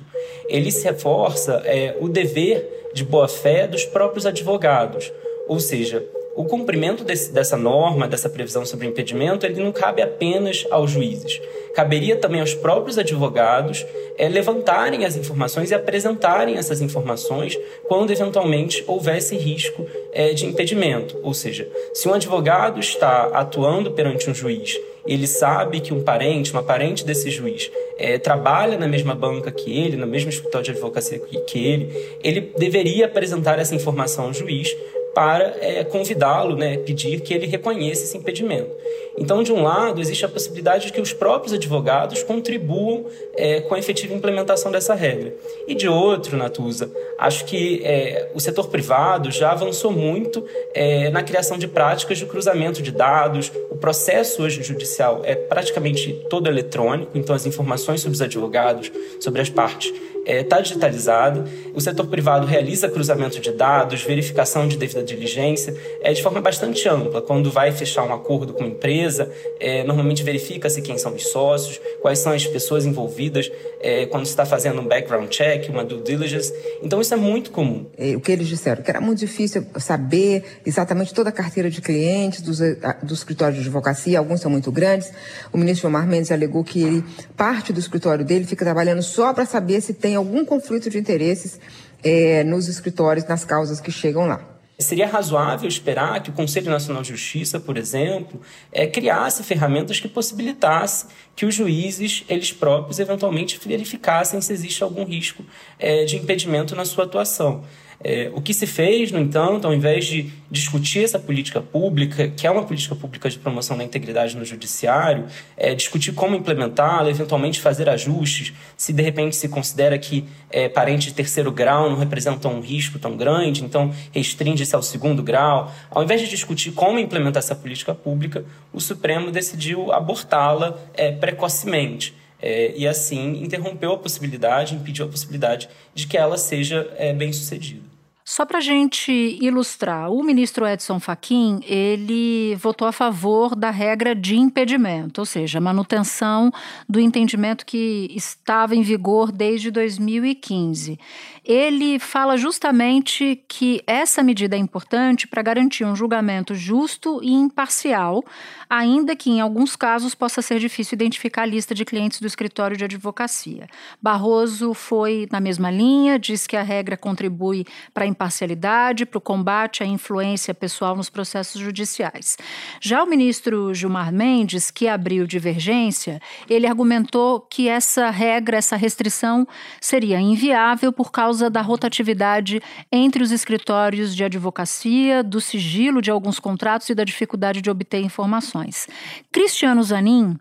Ele 0.50 0.70
se 0.70 0.84
reforça 0.84 1.62
é, 1.64 1.96
o 2.00 2.08
dever 2.08 2.90
de 2.92 3.04
boa-fé 3.04 3.66
dos 3.66 3.84
próprios 3.84 4.26
advogados, 4.26 5.12
ou 5.48 5.60
seja, 5.60 6.04
o 6.40 6.44
cumprimento 6.46 7.04
desse, 7.04 7.30
dessa 7.30 7.54
norma, 7.54 8.08
dessa 8.08 8.30
previsão 8.30 8.64
sobre 8.64 8.86
impedimento, 8.86 9.44
ele 9.44 9.62
não 9.62 9.70
cabe 9.70 10.00
apenas 10.00 10.66
aos 10.70 10.90
juízes. 10.90 11.38
Caberia 11.74 12.16
também 12.16 12.40
aos 12.40 12.54
próprios 12.54 12.96
advogados 12.96 13.84
é, 14.16 14.26
levantarem 14.26 15.04
as 15.04 15.16
informações 15.16 15.70
e 15.70 15.74
apresentarem 15.74 16.56
essas 16.56 16.80
informações 16.80 17.58
quando 17.86 18.10
eventualmente 18.10 18.82
houvesse 18.86 19.36
risco 19.36 19.86
é, 20.12 20.32
de 20.32 20.46
impedimento. 20.46 21.18
Ou 21.22 21.34
seja, 21.34 21.68
se 21.92 22.08
um 22.08 22.14
advogado 22.14 22.80
está 22.80 23.24
atuando 23.34 23.90
perante 23.90 24.30
um 24.30 24.34
juiz, 24.34 24.80
ele 25.06 25.26
sabe 25.26 25.80
que 25.80 25.92
um 25.92 26.02
parente, 26.02 26.52
uma 26.52 26.62
parente 26.62 27.04
desse 27.04 27.30
juiz, 27.30 27.70
é, 27.98 28.18
trabalha 28.18 28.78
na 28.78 28.88
mesma 28.88 29.14
banca 29.14 29.50
que 29.50 29.78
ele, 29.78 29.96
no 29.96 30.06
mesmo 30.06 30.30
escritório 30.30 30.64
de 30.64 30.70
advocacia 30.70 31.18
que 31.18 31.66
ele, 31.66 32.16
ele 32.22 32.40
deveria 32.56 33.06
apresentar 33.06 33.58
essa 33.58 33.74
informação 33.74 34.26
ao 34.26 34.32
juiz 34.32 34.74
para 35.14 35.56
é, 35.60 35.84
convidá-lo, 35.84 36.56
né, 36.56 36.76
pedir 36.78 37.20
que 37.20 37.34
ele 37.34 37.46
reconheça 37.46 38.04
esse 38.04 38.16
impedimento. 38.16 38.70
Então, 39.18 39.42
de 39.42 39.52
um 39.52 39.62
lado, 39.62 40.00
existe 40.00 40.24
a 40.24 40.28
possibilidade 40.28 40.86
de 40.86 40.92
que 40.92 41.00
os 41.00 41.12
próprios 41.12 41.52
advogados 41.52 42.22
contribuam 42.22 43.06
é, 43.34 43.60
com 43.60 43.74
a 43.74 43.78
efetiva 43.78 44.14
implementação 44.14 44.70
dessa 44.70 44.94
regra. 44.94 45.34
E 45.66 45.74
de 45.74 45.88
outro, 45.88 46.36
Natuza, 46.36 46.90
acho 47.18 47.44
que 47.44 47.82
é, 47.84 48.30
o 48.34 48.40
setor 48.40 48.68
privado 48.68 49.30
já 49.30 49.50
avançou 49.50 49.90
muito 49.90 50.44
é, 50.72 51.10
na 51.10 51.22
criação 51.22 51.58
de 51.58 51.66
práticas 51.66 52.18
de 52.18 52.26
cruzamento 52.26 52.80
de 52.80 52.92
dados. 52.92 53.50
O 53.70 53.76
processo 53.76 54.42
hoje 54.42 54.62
judicial 54.62 55.22
é 55.24 55.34
praticamente 55.34 56.12
todo 56.30 56.48
eletrônico, 56.48 57.18
então 57.18 57.34
as 57.34 57.46
informações 57.46 58.00
sobre 58.00 58.14
os 58.14 58.22
advogados, 58.22 58.92
sobre 59.18 59.40
as 59.40 59.50
partes, 59.50 59.92
está 60.20 60.32
é, 60.32 60.42
tá 60.42 60.60
digitalizada. 60.60 61.44
O 61.74 61.80
setor 61.80 62.06
privado 62.06 62.46
realiza 62.46 62.88
cruzamento 62.88 63.40
de 63.40 63.52
dados, 63.52 64.02
verificação 64.02 64.68
de 64.68 64.76
devida 64.76 65.02
diligência, 65.02 65.74
é, 66.02 66.12
de 66.12 66.22
forma 66.22 66.40
bastante 66.40 66.88
ampla. 66.88 67.22
Quando 67.22 67.50
vai 67.50 67.72
fechar 67.72 68.04
um 68.04 68.12
acordo 68.12 68.52
com 68.52 68.64
empresa, 68.64 69.30
é, 69.58 69.84
normalmente 69.84 70.22
verifica-se 70.22 70.82
quem 70.82 70.98
são 70.98 71.14
os 71.14 71.26
sócios, 71.28 71.80
quais 72.00 72.18
são 72.18 72.32
as 72.32 72.46
pessoas 72.46 72.84
envolvidas, 72.84 73.50
é, 73.80 74.06
quando 74.06 74.24
se 74.24 74.30
está 74.30 74.44
fazendo 74.44 74.80
um 74.80 74.86
background 74.86 75.28
check, 75.28 75.68
uma 75.68 75.84
due 75.84 76.02
diligence. 76.02 76.52
Então, 76.82 77.00
isso 77.00 77.12
é 77.14 77.16
muito 77.16 77.50
comum. 77.50 77.86
É, 77.96 78.14
o 78.16 78.20
que 78.20 78.32
eles 78.32 78.48
disseram, 78.48 78.82
que 78.82 78.90
era 78.90 79.00
muito 79.00 79.18
difícil 79.18 79.66
saber 79.78 80.44
exatamente 80.64 81.14
toda 81.14 81.30
a 81.30 81.32
carteira 81.32 81.70
de 81.70 81.80
clientes 81.80 82.40
dos, 82.40 82.58
do 83.02 83.14
escritório 83.14 83.54
de 83.54 83.60
advocacia, 83.60 84.18
alguns 84.18 84.40
são 84.40 84.50
muito 84.50 84.70
grandes. 84.70 85.12
O 85.52 85.58
ministro 85.58 85.82
Gilmar 85.82 86.06
Mendes 86.06 86.30
alegou 86.30 86.62
que 86.62 86.82
ele, 86.82 87.04
parte 87.36 87.72
do 87.72 87.80
escritório 87.80 88.24
dele 88.24 88.44
fica 88.44 88.64
trabalhando 88.64 89.02
só 89.02 89.32
para 89.32 89.46
saber 89.46 89.80
se 89.80 89.94
tem 89.94 90.09
algum 90.16 90.44
conflito 90.44 90.88
de 90.90 90.98
interesses 90.98 91.60
é, 92.02 92.44
nos 92.44 92.68
escritórios, 92.68 93.26
nas 93.26 93.44
causas 93.44 93.80
que 93.80 93.90
chegam 93.90 94.26
lá. 94.26 94.50
Seria 94.78 95.06
razoável 95.06 95.68
esperar 95.68 96.22
que 96.22 96.30
o 96.30 96.32
Conselho 96.32 96.70
Nacional 96.70 97.02
de 97.02 97.10
Justiça, 97.10 97.60
por 97.60 97.76
exemplo, 97.76 98.40
é, 98.72 98.86
criasse 98.86 99.42
ferramentas 99.42 100.00
que 100.00 100.08
possibilitassem 100.08 101.10
que 101.36 101.44
os 101.44 101.54
juízes, 101.54 102.24
eles 102.26 102.50
próprios, 102.50 102.98
eventualmente 102.98 103.60
verificassem 103.62 104.40
se 104.40 104.52
existe 104.54 104.82
algum 104.82 105.04
risco 105.04 105.44
é, 105.78 106.04
de 106.06 106.16
impedimento 106.16 106.74
na 106.74 106.86
sua 106.86 107.04
atuação. 107.04 107.62
É, 108.02 108.30
o 108.34 108.40
que 108.40 108.54
se 108.54 108.66
fez, 108.66 109.12
no 109.12 109.18
entanto, 109.18 109.66
ao 109.66 109.74
invés 109.74 110.06
de 110.06 110.30
discutir 110.50 111.04
essa 111.04 111.18
política 111.18 111.60
pública, 111.60 112.28
que 112.28 112.46
é 112.46 112.50
uma 112.50 112.64
política 112.64 112.96
pública 112.96 113.28
de 113.28 113.38
promoção 113.38 113.76
da 113.76 113.84
integridade 113.84 114.34
no 114.36 114.44
judiciário, 114.44 115.26
é 115.54 115.74
discutir 115.74 116.12
como 116.12 116.34
implementá-la, 116.34 117.10
eventualmente 117.10 117.60
fazer 117.60 117.90
ajustes, 117.90 118.54
se 118.74 118.94
de 118.94 119.02
repente 119.02 119.36
se 119.36 119.48
considera 119.48 119.98
que 119.98 120.24
é, 120.50 120.66
parentes 120.66 121.08
de 121.08 121.14
terceiro 121.14 121.52
grau 121.52 121.90
não 121.90 121.98
representam 121.98 122.54
um 122.54 122.60
risco 122.60 122.98
tão 122.98 123.18
grande, 123.18 123.62
então 123.62 123.92
restringe-se 124.12 124.74
ao 124.74 124.82
segundo 124.82 125.22
grau. 125.22 125.70
Ao 125.90 126.02
invés 126.02 126.22
de 126.22 126.28
discutir 126.28 126.72
como 126.72 126.98
implementar 126.98 127.42
essa 127.42 127.54
política 127.54 127.94
pública, 127.94 128.46
o 128.72 128.80
Supremo 128.80 129.30
decidiu 129.30 129.92
abortá-la 129.92 130.78
é, 130.94 131.12
precocemente. 131.12 132.18
É, 132.42 132.72
e 132.74 132.88
assim 132.88 133.42
interrompeu 133.42 133.92
a 133.92 133.98
possibilidade, 133.98 134.74
impediu 134.74 135.04
a 135.04 135.08
possibilidade 135.08 135.68
de 135.94 136.06
que 136.06 136.16
ela 136.16 136.38
seja 136.38 136.90
é, 136.96 137.12
bem 137.12 137.30
sucedida. 137.34 137.89
Só 138.30 138.46
para 138.46 138.58
a 138.58 138.60
gente 138.60 139.10
ilustrar, 139.42 140.08
o 140.08 140.22
ministro 140.22 140.64
Edson 140.64 141.00
Fachin 141.00 141.58
ele 141.64 142.54
votou 142.54 142.86
a 142.86 142.92
favor 142.92 143.56
da 143.56 143.70
regra 143.70 144.14
de 144.14 144.36
impedimento, 144.36 145.20
ou 145.20 145.26
seja, 145.26 145.60
manutenção 145.60 146.52
do 146.88 147.00
entendimento 147.00 147.66
que 147.66 148.08
estava 148.14 148.76
em 148.76 148.82
vigor 148.82 149.32
desde 149.32 149.72
2015. 149.72 150.96
Ele 151.44 151.98
fala 151.98 152.36
justamente 152.36 153.42
que 153.48 153.82
essa 153.86 154.22
medida 154.22 154.56
é 154.56 154.58
importante 154.58 155.26
para 155.26 155.42
garantir 155.42 155.84
um 155.84 155.96
julgamento 155.96 156.54
justo 156.54 157.20
e 157.22 157.32
imparcial, 157.32 158.24
ainda 158.68 159.16
que 159.16 159.30
em 159.30 159.40
alguns 159.40 159.74
casos 159.74 160.14
possa 160.14 160.42
ser 160.42 160.58
difícil 160.58 160.94
identificar 160.94 161.42
a 161.42 161.46
lista 161.46 161.74
de 161.74 161.84
clientes 161.84 162.20
do 162.20 162.26
escritório 162.26 162.76
de 162.76 162.84
advocacia. 162.84 163.68
Barroso 164.00 164.74
foi 164.74 165.26
na 165.30 165.40
mesma 165.40 165.70
linha, 165.70 166.18
diz 166.18 166.46
que 166.46 166.56
a 166.56 166.62
regra 166.62 166.96
contribui 166.96 167.64
para 167.92 168.04
a 168.04 168.06
imparcialidade, 168.06 169.06
para 169.06 169.18
o 169.18 169.20
combate 169.20 169.82
à 169.82 169.86
influência 169.86 170.54
pessoal 170.54 170.94
nos 170.94 171.10
processos 171.10 171.60
judiciais. 171.60 172.36
Já 172.80 173.02
o 173.02 173.06
ministro 173.06 173.74
Gilmar 173.74 174.12
Mendes, 174.12 174.70
que 174.70 174.86
abriu 174.86 175.26
divergência, 175.26 176.20
ele 176.48 176.66
argumentou 176.66 177.40
que 177.40 177.68
essa 177.68 178.10
regra, 178.10 178.56
essa 178.56 178.76
restrição 178.76 179.46
seria 179.80 180.20
inviável 180.20 180.92
por 180.92 181.10
causa 181.10 181.29
da 181.50 181.60
rotatividade 181.60 182.60
entre 182.90 183.22
os 183.22 183.30
escritórios 183.30 184.14
de 184.14 184.24
advocacia, 184.24 185.22
do 185.22 185.40
sigilo 185.40 186.02
de 186.02 186.10
alguns 186.10 186.38
contratos 186.38 186.88
e 186.88 186.94
da 186.94 187.04
dificuldade 187.04 187.62
de 187.62 187.70
obter 187.70 188.00
informações. 188.00 188.88
Cristiano 189.32 189.82
Zanin, 189.82 190.36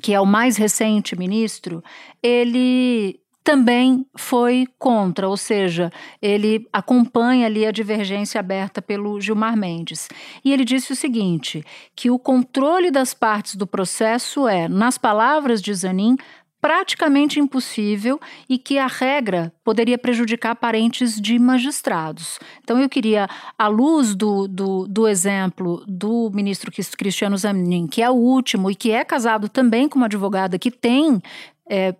que 0.00 0.14
é 0.14 0.20
o 0.20 0.26
mais 0.26 0.56
recente 0.56 1.16
ministro, 1.16 1.82
ele 2.22 3.22
também 3.44 4.06
foi 4.14 4.68
contra, 4.78 5.28
ou 5.28 5.36
seja, 5.36 5.90
ele 6.20 6.66
acompanha 6.72 7.46
ali 7.46 7.66
a 7.66 7.72
divergência 7.72 8.38
aberta 8.38 8.80
pelo 8.80 9.20
Gilmar 9.20 9.56
Mendes. 9.56 10.08
E 10.44 10.52
ele 10.52 10.64
disse 10.64 10.92
o 10.92 10.96
seguinte: 10.96 11.64
que 11.96 12.10
o 12.10 12.18
controle 12.18 12.90
das 12.90 13.12
partes 13.12 13.56
do 13.56 13.66
processo 13.66 14.46
é, 14.46 14.68
nas 14.68 14.96
palavras 14.96 15.60
de 15.60 15.74
Zanin, 15.74 16.16
praticamente 16.62 17.40
impossível 17.40 18.20
e 18.48 18.56
que 18.56 18.78
a 18.78 18.86
regra 18.86 19.52
poderia 19.64 19.98
prejudicar 19.98 20.54
parentes 20.54 21.20
de 21.20 21.36
magistrados. 21.36 22.38
Então, 22.62 22.78
eu 22.78 22.88
queria, 22.88 23.28
à 23.58 23.66
luz 23.66 24.14
do, 24.14 24.46
do, 24.46 24.86
do 24.86 25.08
exemplo 25.08 25.84
do 25.88 26.30
ministro 26.32 26.70
Cristiano 26.96 27.36
Zanin, 27.36 27.88
que 27.88 28.00
é 28.00 28.08
o 28.08 28.14
último 28.14 28.70
e 28.70 28.76
que 28.76 28.92
é 28.92 29.04
casado 29.04 29.48
também 29.48 29.88
com 29.88 29.98
uma 29.98 30.06
advogada 30.06 30.56
que 30.56 30.70
tem 30.70 31.20
é, 31.68 31.96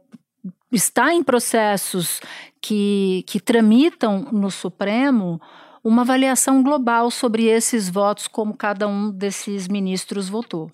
está 0.70 1.12
em 1.12 1.24
processos 1.24 2.20
que, 2.60 3.24
que 3.26 3.40
tramitam 3.40 4.28
no 4.30 4.50
Supremo 4.50 5.40
uma 5.82 6.02
avaliação 6.02 6.62
global 6.62 7.10
sobre 7.10 7.46
esses 7.46 7.88
votos, 7.88 8.28
como 8.28 8.56
cada 8.56 8.86
um 8.86 9.10
desses 9.10 9.66
ministros 9.66 10.28
votou. 10.28 10.70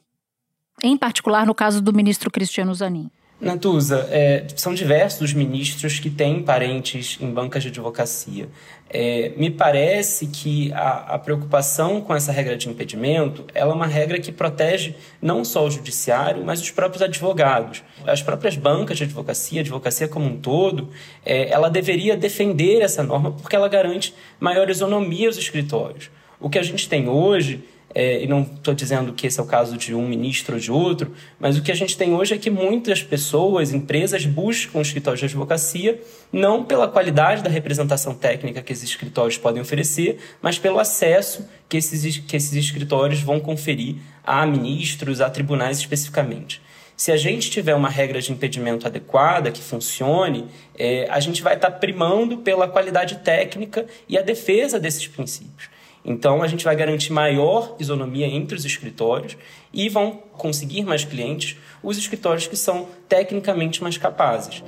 Em 0.83 0.97
particular, 0.97 1.47
no 1.47 1.55
caso 1.55 1.81
do 1.81 1.95
ministro 1.95 2.31
Cristiano 2.31 2.75
Zanin. 2.75 3.11
Natuza, 3.41 4.09
é, 4.11 4.47
são 4.57 4.75
diversos 4.75 5.21
os 5.21 5.33
ministros 5.33 6.01
que 6.01 6.11
têm 6.11 6.43
parentes 6.43 7.17
em 7.21 7.31
bancas 7.31 7.63
de 7.63 7.69
advocacia. 7.69 8.49
É, 8.91 9.33
me 9.37 9.49
parece 9.49 10.27
que 10.27 10.73
a, 10.73 11.15
a, 11.15 11.19
preocupação 11.21 12.01
com 12.01 12.13
essa 12.13 12.33
regra 12.33 12.57
de 12.57 12.69
impedimento 12.69 13.45
ela 13.55 13.73
é 13.73 13.75
uma 13.75 13.87
regra 13.87 14.19
que 14.19 14.33
protege 14.33 14.97
não 15.23 15.45
só 15.45 15.65
o 15.65 15.71
judiciário, 15.71 16.45
mas 16.45 16.61
os 16.61 16.73
próprios 16.73 17.01
advogados. 17.01 17.85
As 18.05 18.23
próprias 18.23 18.57
bancas 18.57 18.99
de 18.99 19.05
advocacia, 19.05 19.61
a 19.61 19.63
advocacia 19.63 20.09
como 20.09 20.27
um 20.27 20.37
todo, 20.37 20.89
é, 21.25 21.49
ela 21.49 21.71
deveria 21.71 22.17
defender 22.17 22.81
essa 22.81 23.05
norma 23.05 23.31
porque 23.31 23.55
ela 23.55 23.69
garante 23.69 24.15
maior 24.41 24.69
isonomia 24.69 25.29
aos 25.29 25.37
escritórios. 25.37 26.11
O 26.41 26.51
que 26.51 26.59
a 26.59 26.63
gente 26.63 26.89
tem 26.89 27.09
hoje 27.09 27.63
é, 27.95 28.23
e 28.23 28.27
não 28.27 28.43
estou 28.43 28.75
dizendo 28.75 29.13
que 29.13 29.27
esse 29.27 29.41
é 29.41 29.43
o 29.43 29.47
caso 29.47 29.77
de 29.77 29.95
um 29.95 30.07
ministro 30.07 30.55
ou 30.55 30.61
de 30.61 30.71
outro, 30.71 31.13
mas 31.39 31.57
o 31.57 31.63
que 31.63 31.73
a 31.73 31.75
gente 31.75 31.97
tem 31.97 32.15
hoje 32.15 32.35
é 32.35 32.39
que 32.39 32.51
muitas 32.51 33.03
pessoas, 33.03 33.73
empresas, 33.73 34.27
buscam 34.27 34.81
escritórios 34.81 35.21
de 35.21 35.27
advocacia 35.27 36.01
não 36.33 36.65
pela 36.65 36.87
qualidade 36.87 37.43
da 37.43 37.51
representação 37.51 38.15
técnica 38.15 38.63
que 38.63 38.73
esses 38.73 38.91
escritórios 38.91 39.39
podem 39.39 39.63
oferecer, 39.63 40.19
mas 40.43 40.59
pelo 40.59 40.79
acesso 40.79 41.49
que 41.69 41.77
esses, 41.77 42.19
que 42.19 42.37
esses 42.37 42.53
escritórios 42.53 43.21
vão 43.21 43.41
conferir 43.41 43.97
a 44.23 44.45
ministros, 44.45 45.21
a 45.21 45.31
tribunais 45.31 45.79
especificamente. 45.79 46.61
Se 46.95 47.13
a 47.13 47.17
gente 47.17 47.49
tiver 47.49 47.77
uma 47.77 47.89
regra 47.89 48.21
de 48.21 48.33
impedimento 48.33 48.87
adequada, 48.87 49.53
que 49.53 49.63
funcione, 49.63 50.47
é, 50.77 51.07
a 51.09 51.21
gente 51.21 51.43
vai 51.43 51.55
estar 51.55 51.71
tá 51.71 51.79
primando 51.79 52.39
pela 52.39 52.67
qualidade 52.67 53.19
técnica 53.19 53.87
e 54.09 54.19
a 54.19 54.23
defesa 54.23 54.81
desses 54.81 55.07
princípios. 55.07 55.71
Então, 56.05 56.43
a 56.43 56.47
gente 56.47 56.65
vai 56.65 56.75
garantir 56.77 57.13
maior 57.13 57.77
isonomia 57.79 58.27
entre 58.27 58.57
os 58.57 58.65
escritórios 58.65 59.37
e 59.73 59.89
vão 59.89 60.23
conseguir 60.33 60.85
mais 60.85 61.05
clientes 61.05 61.57
os 61.83 61.99
escritórios 61.99 62.47
que 62.47 62.57
são 62.57 62.89
tecnicamente 63.09 63.83
mais 63.83 63.99
capazes. 63.99 64.63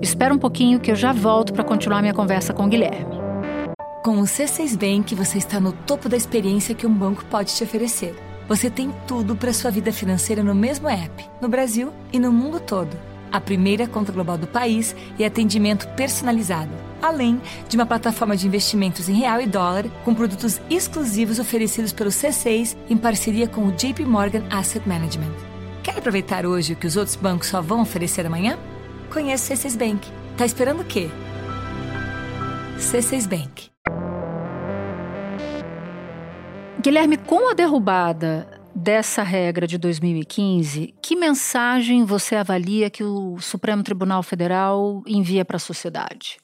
Espera 0.00 0.34
um 0.34 0.38
pouquinho 0.38 0.80
que 0.80 0.90
eu 0.90 0.96
já 0.96 1.12
volto 1.12 1.52
para 1.52 1.62
continuar 1.62 2.00
minha 2.00 2.14
conversa 2.14 2.52
com 2.52 2.64
o 2.64 2.68
Guilherme. 2.68 3.20
Com 4.02 4.18
o 4.18 4.24
C6 4.24 4.76
Bank, 4.76 5.14
você 5.14 5.38
está 5.38 5.60
no 5.60 5.72
topo 5.72 6.08
da 6.08 6.16
experiência 6.16 6.74
que 6.74 6.86
um 6.86 6.92
banco 6.92 7.24
pode 7.26 7.54
te 7.54 7.62
oferecer. 7.62 8.14
Você 8.48 8.68
tem 8.68 8.92
tudo 9.06 9.36
para 9.36 9.52
sua 9.52 9.70
vida 9.70 9.92
financeira 9.92 10.42
no 10.42 10.54
mesmo 10.54 10.88
app, 10.88 11.24
no 11.40 11.48
Brasil 11.48 11.92
e 12.12 12.18
no 12.18 12.32
mundo 12.32 12.58
todo. 12.58 12.96
A 13.30 13.40
primeira 13.40 13.86
conta 13.86 14.10
global 14.10 14.36
do 14.36 14.48
país 14.48 14.94
e 15.18 15.24
atendimento 15.24 15.86
personalizado, 15.90 16.72
além 17.02 17.40
de 17.68 17.76
uma 17.76 17.84
plataforma 17.84 18.36
de 18.36 18.46
investimentos 18.46 19.08
em 19.08 19.14
real 19.14 19.40
e 19.40 19.46
dólar 19.46 19.84
com 20.04 20.14
produtos 20.14 20.60
exclusivos 20.70 21.38
oferecidos 21.38 21.92
pelo 21.92 22.10
C6 22.10 22.76
em 22.88 22.96
parceria 22.96 23.48
com 23.48 23.66
o 23.66 23.72
JP 23.72 24.04
Morgan 24.04 24.44
Asset 24.50 24.88
Management. 24.88 25.32
Quer 25.82 25.98
aproveitar 25.98 26.46
hoje 26.46 26.74
o 26.74 26.76
que 26.76 26.86
os 26.86 26.96
outros 26.96 27.16
bancos 27.16 27.48
só 27.48 27.60
vão 27.60 27.82
oferecer 27.82 28.24
amanhã? 28.24 28.56
Conheça 29.12 29.52
o 29.52 29.56
C6 29.56 29.76
Bank. 29.76 30.08
Tá 30.36 30.46
esperando 30.46 30.80
o 30.80 30.84
quê? 30.84 31.10
C6 32.78 33.28
Bank. 33.28 33.70
Guilherme, 36.80 37.16
com 37.16 37.48
a 37.48 37.54
derrubada 37.54 38.60
dessa 38.74 39.22
regra 39.22 39.66
de 39.66 39.78
2015, 39.78 40.94
que 41.00 41.14
mensagem 41.14 42.04
você 42.04 42.34
avalia 42.34 42.90
que 42.90 43.04
o 43.04 43.38
Supremo 43.38 43.82
Tribunal 43.82 44.22
Federal 44.22 45.02
envia 45.06 45.44
para 45.44 45.56
a 45.56 45.60
sociedade? 45.60 46.41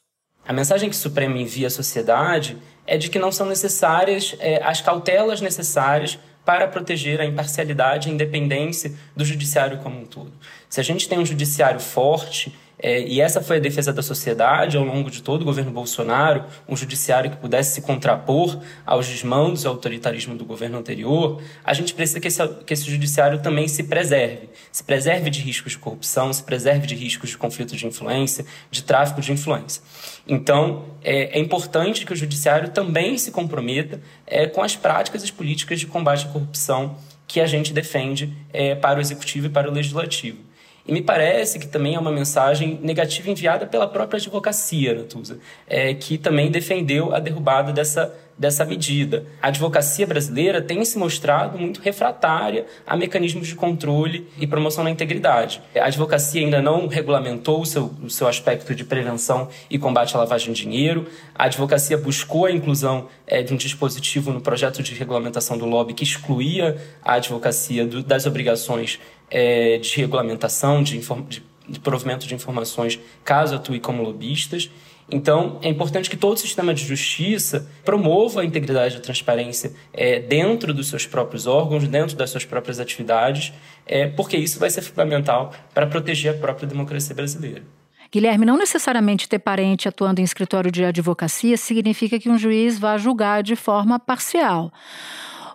A 0.48 0.52
mensagem 0.54 0.88
que 0.88 0.96
o 0.96 0.98
Supremo 0.98 1.36
envia 1.36 1.66
à 1.66 1.70
sociedade 1.70 2.56
é 2.86 2.96
de 2.96 3.10
que 3.10 3.18
não 3.18 3.30
são 3.30 3.46
necessárias 3.46 4.34
é, 4.40 4.62
as 4.64 4.80
cautelas 4.80 5.42
necessárias 5.42 6.18
para 6.42 6.66
proteger 6.66 7.20
a 7.20 7.26
imparcialidade 7.26 8.08
e 8.08 8.12
independência 8.12 8.94
do 9.14 9.26
judiciário 9.26 9.76
como 9.82 10.00
um 10.00 10.06
todo. 10.06 10.32
Se 10.66 10.80
a 10.80 10.82
gente 10.82 11.06
tem 11.06 11.18
um 11.18 11.26
judiciário 11.26 11.78
forte 11.78 12.56
é, 12.78 13.00
e 13.00 13.20
essa 13.20 13.40
foi 13.40 13.56
a 13.56 13.60
defesa 13.60 13.92
da 13.92 14.02
sociedade 14.02 14.76
ao 14.76 14.84
longo 14.84 15.10
de 15.10 15.22
todo 15.22 15.42
o 15.42 15.44
governo 15.44 15.70
Bolsonaro, 15.72 16.44
um 16.68 16.76
judiciário 16.76 17.30
que 17.30 17.36
pudesse 17.36 17.74
se 17.74 17.82
contrapor 17.82 18.60
aos 18.86 19.08
desmandos 19.08 19.64
e 19.64 19.66
ao 19.66 19.74
autoritarismo 19.74 20.36
do 20.36 20.44
governo 20.44 20.78
anterior. 20.78 21.42
A 21.64 21.74
gente 21.74 21.92
precisa 21.92 22.20
que 22.20 22.28
esse, 22.28 22.46
que 22.64 22.72
esse 22.72 22.88
judiciário 22.88 23.40
também 23.40 23.66
se 23.66 23.82
preserve. 23.82 24.48
Se 24.70 24.84
preserve 24.84 25.28
de 25.28 25.40
riscos 25.40 25.72
de 25.72 25.78
corrupção, 25.78 26.32
se 26.32 26.42
preserve 26.42 26.86
de 26.86 26.94
riscos 26.94 27.30
de 27.30 27.36
conflito 27.36 27.76
de 27.76 27.86
influência, 27.86 28.44
de 28.70 28.82
tráfico 28.82 29.20
de 29.20 29.32
influência. 29.32 29.82
Então, 30.26 30.84
é, 31.02 31.38
é 31.38 31.40
importante 31.40 32.06
que 32.06 32.12
o 32.12 32.16
judiciário 32.16 32.68
também 32.70 33.18
se 33.18 33.32
comprometa 33.32 34.00
é, 34.26 34.46
com 34.46 34.62
as 34.62 34.76
práticas 34.76 35.22
e 35.22 35.24
as 35.24 35.30
políticas 35.30 35.80
de 35.80 35.86
combate 35.86 36.26
à 36.26 36.28
corrupção 36.28 36.96
que 37.26 37.40
a 37.40 37.46
gente 37.46 37.72
defende 37.72 38.32
é, 38.52 38.74
para 38.74 38.98
o 38.98 39.02
executivo 39.02 39.46
e 39.46 39.50
para 39.50 39.68
o 39.68 39.72
legislativo. 39.72 40.47
E 40.88 40.92
me 40.92 41.02
parece 41.02 41.58
que 41.58 41.68
também 41.68 41.96
é 41.96 41.98
uma 41.98 42.10
mensagem 42.10 42.80
negativa 42.82 43.28
enviada 43.28 43.66
pela 43.66 43.86
própria 43.86 44.16
advocacia, 44.16 44.94
Natuza, 44.94 45.38
é, 45.66 45.92
que 45.92 46.16
também 46.16 46.50
defendeu 46.50 47.14
a 47.14 47.20
derrubada 47.20 47.70
dessa, 47.74 48.16
dessa 48.38 48.64
medida. 48.64 49.26
A 49.42 49.48
advocacia 49.48 50.06
brasileira 50.06 50.62
tem 50.62 50.84
se 50.84 50.96
mostrado 50.96 51.58
muito 51.58 51.80
refratária 51.80 52.66
a 52.86 52.96
mecanismos 52.96 53.48
de 53.48 53.54
controle 53.54 54.28
e 54.38 54.46
promoção 54.46 54.84
da 54.84 54.90
integridade. 54.90 55.60
A 55.76 55.86
advocacia 55.86 56.40
ainda 56.40 56.62
não 56.62 56.86
regulamentou 56.86 57.60
o 57.60 57.66
seu, 57.66 57.92
o 58.02 58.08
seu 58.08 58.28
aspecto 58.28 58.74
de 58.74 58.84
prevenção 58.84 59.48
e 59.68 59.78
combate 59.78 60.14
à 60.14 60.18
lavagem 60.18 60.52
de 60.52 60.62
dinheiro. 60.62 61.06
A 61.34 61.44
advocacia 61.44 61.98
buscou 61.98 62.46
a 62.46 62.52
inclusão 62.52 63.08
é, 63.26 63.42
de 63.42 63.52
um 63.52 63.56
dispositivo 63.56 64.32
no 64.32 64.40
projeto 64.40 64.82
de 64.82 64.94
regulamentação 64.94 65.58
do 65.58 65.66
lobby 65.66 65.94
que 65.94 66.04
excluía 66.04 66.76
a 67.02 67.14
advocacia 67.14 67.86
do, 67.86 68.02
das 68.02 68.26
obrigações 68.26 69.00
é, 69.30 69.78
de 69.78 69.96
regulamentação, 69.96 70.82
de, 70.82 70.98
de, 70.98 71.42
de 71.68 71.80
provimento 71.80 72.26
de 72.26 72.34
informações, 72.34 72.98
caso 73.24 73.56
atue 73.56 73.80
como 73.80 74.02
lobistas. 74.02 74.70
Então, 75.10 75.58
é 75.62 75.68
importante 75.68 76.10
que 76.10 76.16
todo 76.16 76.34
o 76.34 76.40
sistema 76.40 76.74
de 76.74 76.84
justiça 76.84 77.66
promova 77.82 78.42
a 78.42 78.44
integridade 78.44 78.96
e 78.96 78.98
a 78.98 79.00
transparência 79.00 79.72
é, 79.92 80.20
dentro 80.20 80.74
dos 80.74 80.88
seus 80.88 81.06
próprios 81.06 81.46
órgãos, 81.46 81.88
dentro 81.88 82.14
das 82.14 82.28
suas 82.28 82.44
próprias 82.44 82.78
atividades, 82.78 83.52
é, 83.86 84.06
porque 84.06 84.36
isso 84.36 84.58
vai 84.58 84.68
ser 84.68 84.82
fundamental 84.82 85.52
para 85.72 85.86
proteger 85.86 86.34
a 86.34 86.38
própria 86.38 86.68
democracia 86.68 87.14
brasileira. 87.14 87.62
Guilherme, 88.10 88.46
não 88.46 88.56
necessariamente 88.56 89.28
ter 89.28 89.38
parente 89.38 89.88
atuando 89.88 90.20
em 90.20 90.24
escritório 90.24 90.70
de 90.70 90.84
advocacia 90.84 91.56
significa 91.56 92.18
que 92.18 92.28
um 92.28 92.38
juiz 92.38 92.78
vá 92.78 92.96
julgar 92.96 93.42
de 93.42 93.54
forma 93.54 93.98
parcial. 93.98 94.72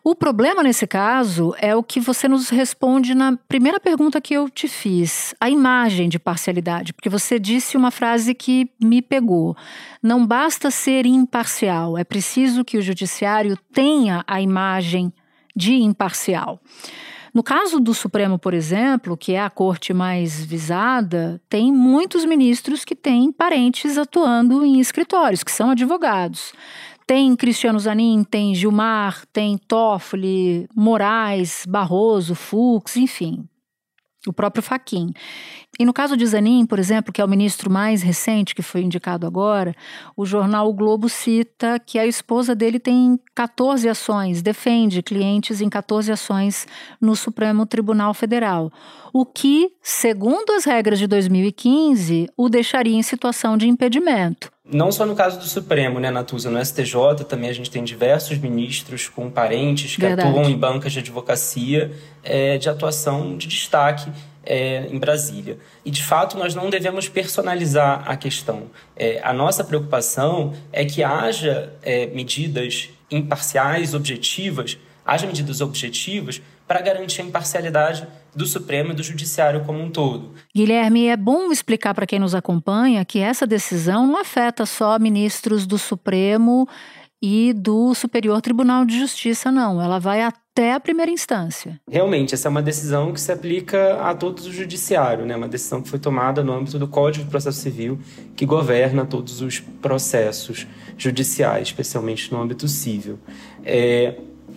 O 0.05 0.13
problema 0.13 0.62
nesse 0.62 0.86
caso 0.86 1.55
é 1.57 1.74
o 1.74 1.81
que 1.81 2.01
você 2.01 2.27
nos 2.27 2.50
responde 2.50 3.15
na 3.15 3.38
primeira 3.48 3.79
pergunta 3.79 4.19
que 4.19 4.33
eu 4.33 4.50
te 4.50 4.67
fiz, 4.67 5.33
a 5.39 5.50
imagem 5.50 6.10
de 6.10 6.19
parcialidade, 6.19 6.91
porque 6.91 7.08
você 7.08 7.39
disse 7.39 7.78
uma 7.78 7.89
frase 7.89 8.36
que 8.36 8.69
me 8.78 9.01
pegou. 9.01 9.56
Não 10.01 10.28
basta 10.28 10.69
ser 10.69 11.06
imparcial, 11.06 11.97
é 11.97 12.04
preciso 12.04 12.65
que 12.65 12.78
o 12.78 12.82
judiciário 12.82 13.58
tenha 13.71 14.25
a 14.28 14.41
imagem 14.41 15.13
de 15.56 15.75
imparcial. 15.75 16.60
No 17.34 17.41
caso 17.41 17.80
do 17.80 17.95
Supremo, 17.95 18.38
por 18.38 18.54
exemplo, 18.54 19.17
que 19.17 19.34
é 19.34 19.41
a 19.41 19.49
corte 19.49 19.91
mais 19.91 20.45
visada, 20.45 21.41
tem 21.49 21.73
muitos 21.73 22.25
ministros 22.25 22.86
que 22.86 22.93
têm 22.93 23.32
parentes 23.32 23.97
atuando 23.97 24.63
em 24.63 24.80
escritórios, 24.80 25.43
que 25.43 25.51
são 25.51 25.71
advogados. 25.71 26.54
Tem 27.06 27.36
Cristiano 27.36 27.80
Zanin, 27.80 28.24
tem 28.24 28.56
Gilmar, 28.56 29.26
tem 29.34 29.58
Toffoli, 29.58 30.68
Moraes, 30.76 31.66
Barroso, 31.68 32.34
Fux, 32.34 32.96
enfim, 32.96 33.48
o 34.28 34.34
próprio 34.34 34.63
Faquin. 34.63 35.12
E 35.79 35.86
no 35.86 35.93
caso 35.93 36.15
de 36.15 36.25
Zanin, 36.25 36.67
por 36.67 36.77
exemplo, 36.77 37.12
que 37.12 37.19
é 37.19 37.25
o 37.25 37.27
ministro 37.27 37.69
mais 37.69 38.03
recente 38.03 38.53
que 38.53 38.62
foi 38.62 38.81
indicado 38.81 39.25
agora, 39.25 39.75
o 40.15 40.23
jornal 40.23 40.69
o 40.69 40.73
Globo 40.73 41.09
cita 41.09 41.79
que 41.83 41.97
a 41.97 42.05
esposa 42.05 42.53
dele 42.53 42.79
tem 42.79 43.19
14 43.33 43.89
ações, 43.89 44.43
defende 44.43 45.01
clientes 45.01 45.62
em 45.62 45.69
14 45.69 46.12
ações 46.12 46.67
no 47.01 47.15
Supremo 47.15 47.65
Tribunal 47.65 48.13
Federal, 48.13 48.71
o 49.12 49.25
que, 49.25 49.71
segundo 49.81 50.51
as 50.53 50.63
regras 50.63 50.99
de 50.99 51.07
2015, 51.07 52.29
o 52.38 52.49
deixaria 52.49 52.95
em 52.95 53.03
situação 53.03 53.57
de 53.57 53.67
impedimento. 53.67 54.51
Não 54.65 54.91
só 54.91 55.05
no 55.05 55.15
caso 55.15 55.39
do 55.39 55.45
Supremo, 55.45 55.99
né, 55.99 56.09
Natuza? 56.09 56.49
No 56.49 56.63
STJ 56.63 57.25
também 57.27 57.49
a 57.49 57.53
gente 57.53 57.69
tem 57.69 57.83
diversos 57.83 58.38
ministros 58.38 59.09
com 59.09 59.29
parentes 59.29 59.95
que 59.95 60.01
Verdade. 60.01 60.29
atuam 60.29 60.49
em 60.49 60.57
bancas 60.57 60.93
de 60.93 60.99
advocacia 60.99 61.91
é, 62.23 62.57
de 62.57 62.69
atuação 62.69 63.36
de 63.36 63.47
destaque 63.47 64.09
é, 64.45 64.88
em 64.88 64.99
Brasília. 64.99 65.58
E, 65.86 65.91
de 65.91 66.03
fato, 66.03 66.38
nós 66.38 66.53
não 66.53 66.69
devemos 66.69 67.08
personalizar 67.08 68.03
a 68.06 68.15
questão. 68.15 68.69
É, 68.95 69.19
a 69.23 69.34
nossa 69.34 69.63
preocupação 69.63 70.53
é 70.71 70.86
que 70.86 71.03
haja 71.03 71.73
é, 71.82 72.08
medidas 72.08 72.89
imparciais, 73.10 73.93
objetivas, 73.93 74.77
haja 75.06 75.27
medidas 75.27 75.62
objetivas 75.62 76.41
para 76.67 76.82
garantir 76.82 77.21
a 77.21 77.25
imparcialidade 77.25 78.08
do 78.36 78.45
Supremo 78.45 78.91
e 78.91 78.95
do 78.95 79.03
Judiciário 79.03 79.63
como 79.65 79.79
um 79.79 79.91
todo. 79.91 80.34
Guilherme, 80.56 81.08
é 81.08 81.17
bom 81.17 81.51
explicar 81.51 81.93
para 81.93 82.08
quem 82.08 82.19
nos 82.19 82.34
acompanha 82.34 83.06
que 83.06 83.19
essa 83.19 83.45
decisão 83.45 84.08
não 84.08 84.17
afeta 84.17 84.65
só 84.65 84.97
ministros 84.97 85.67
do 85.67 85.77
Supremo 85.77 86.67
e 87.21 87.53
do 87.53 87.93
Superior 87.93 88.41
Tribunal 88.41 88.86
de 88.86 88.97
Justiça, 88.99 89.51
não. 89.51 89.82
Ela 89.82 89.99
vai 89.99 90.21
até 90.54 90.72
a 90.72 90.80
primeira 90.80 91.12
instância. 91.12 91.82
Realmente, 91.89 92.36
essa 92.36 92.48
é 92.48 92.50
uma 92.50 92.62
decisão 92.62 93.12
que 93.12 93.20
se 93.20 93.32
aplica 93.32 94.00
a 94.02 94.13
todo 94.13 94.38
o 94.38 94.54
judiciário, 94.54 95.26
né? 95.26 95.36
Uma 95.36 95.48
decisão 95.48 95.82
que 95.82 95.89
foi 95.89 95.98
tomada 95.98 96.44
no 96.44 96.54
âmbito 96.54 96.78
do 96.78 96.88
Código 96.88 97.26
de 97.26 97.32
Processo 97.32 97.60
Civil, 97.60 98.00
que 98.36 98.46
governa 98.46 99.04
todos 99.04 99.42
os 99.42 99.60
processos 99.60 100.68
judiciais, 100.96 101.70
especialmente 101.70 102.32
no 102.32 102.39
âmbito 102.39 102.68
civil. 102.68 103.18
É, 103.66 104.13